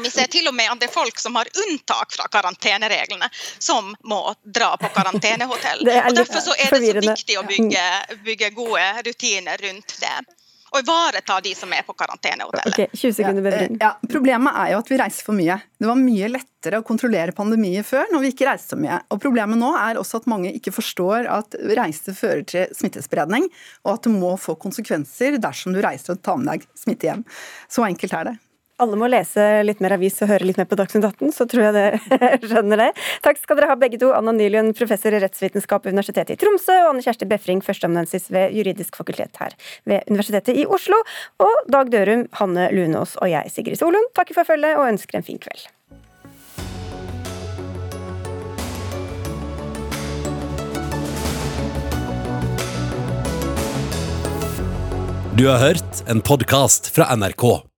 [0.00, 3.28] Vi ser til og med at det er folk som har unntak fra karantenereglene,
[3.58, 5.84] som må dra på karantenehotell.
[5.84, 7.88] Og Derfor så er det så viktig å bygge,
[8.24, 10.16] bygge gode rutiner rundt det
[10.72, 12.72] og ivareta de som er på karantenehotellet.
[12.72, 15.58] Okay, 20 sekunder ja, ja, Problemet er jo at vi reiser for mye.
[15.76, 19.02] Det var mye lettere å kontrollere pandemier før når vi ikke reiste så mye.
[19.12, 23.50] Og Problemet nå er også at mange ikke forstår at reise fører til smittespredning,
[23.84, 27.26] og at det må få konsekvenser dersom du reiser og tar med deg smitte hjem.
[27.68, 28.38] Så enkelt er det
[28.82, 31.66] alle må lese litt mer avis og høre litt mer på Dagsnytt 18, så tror
[31.68, 32.88] jeg dere skjønner det.
[33.24, 34.10] Takk skal dere ha begge to.
[34.16, 38.56] Anna Nylund, professor i rettsvitenskap ved Universitetet i Tromsø, og Anne Kjersti Befring, førsteamanuensis ved
[38.58, 39.54] juridisk fakultet her
[39.88, 40.98] ved Universitetet i Oslo.
[41.42, 45.26] Og Dag Dørum, Hanne Lunås og jeg, Sigrid Solund, takker for følget og ønsker en
[45.26, 45.70] fin kveld.
[55.32, 57.71] Du har hørt en podkast fra NRK.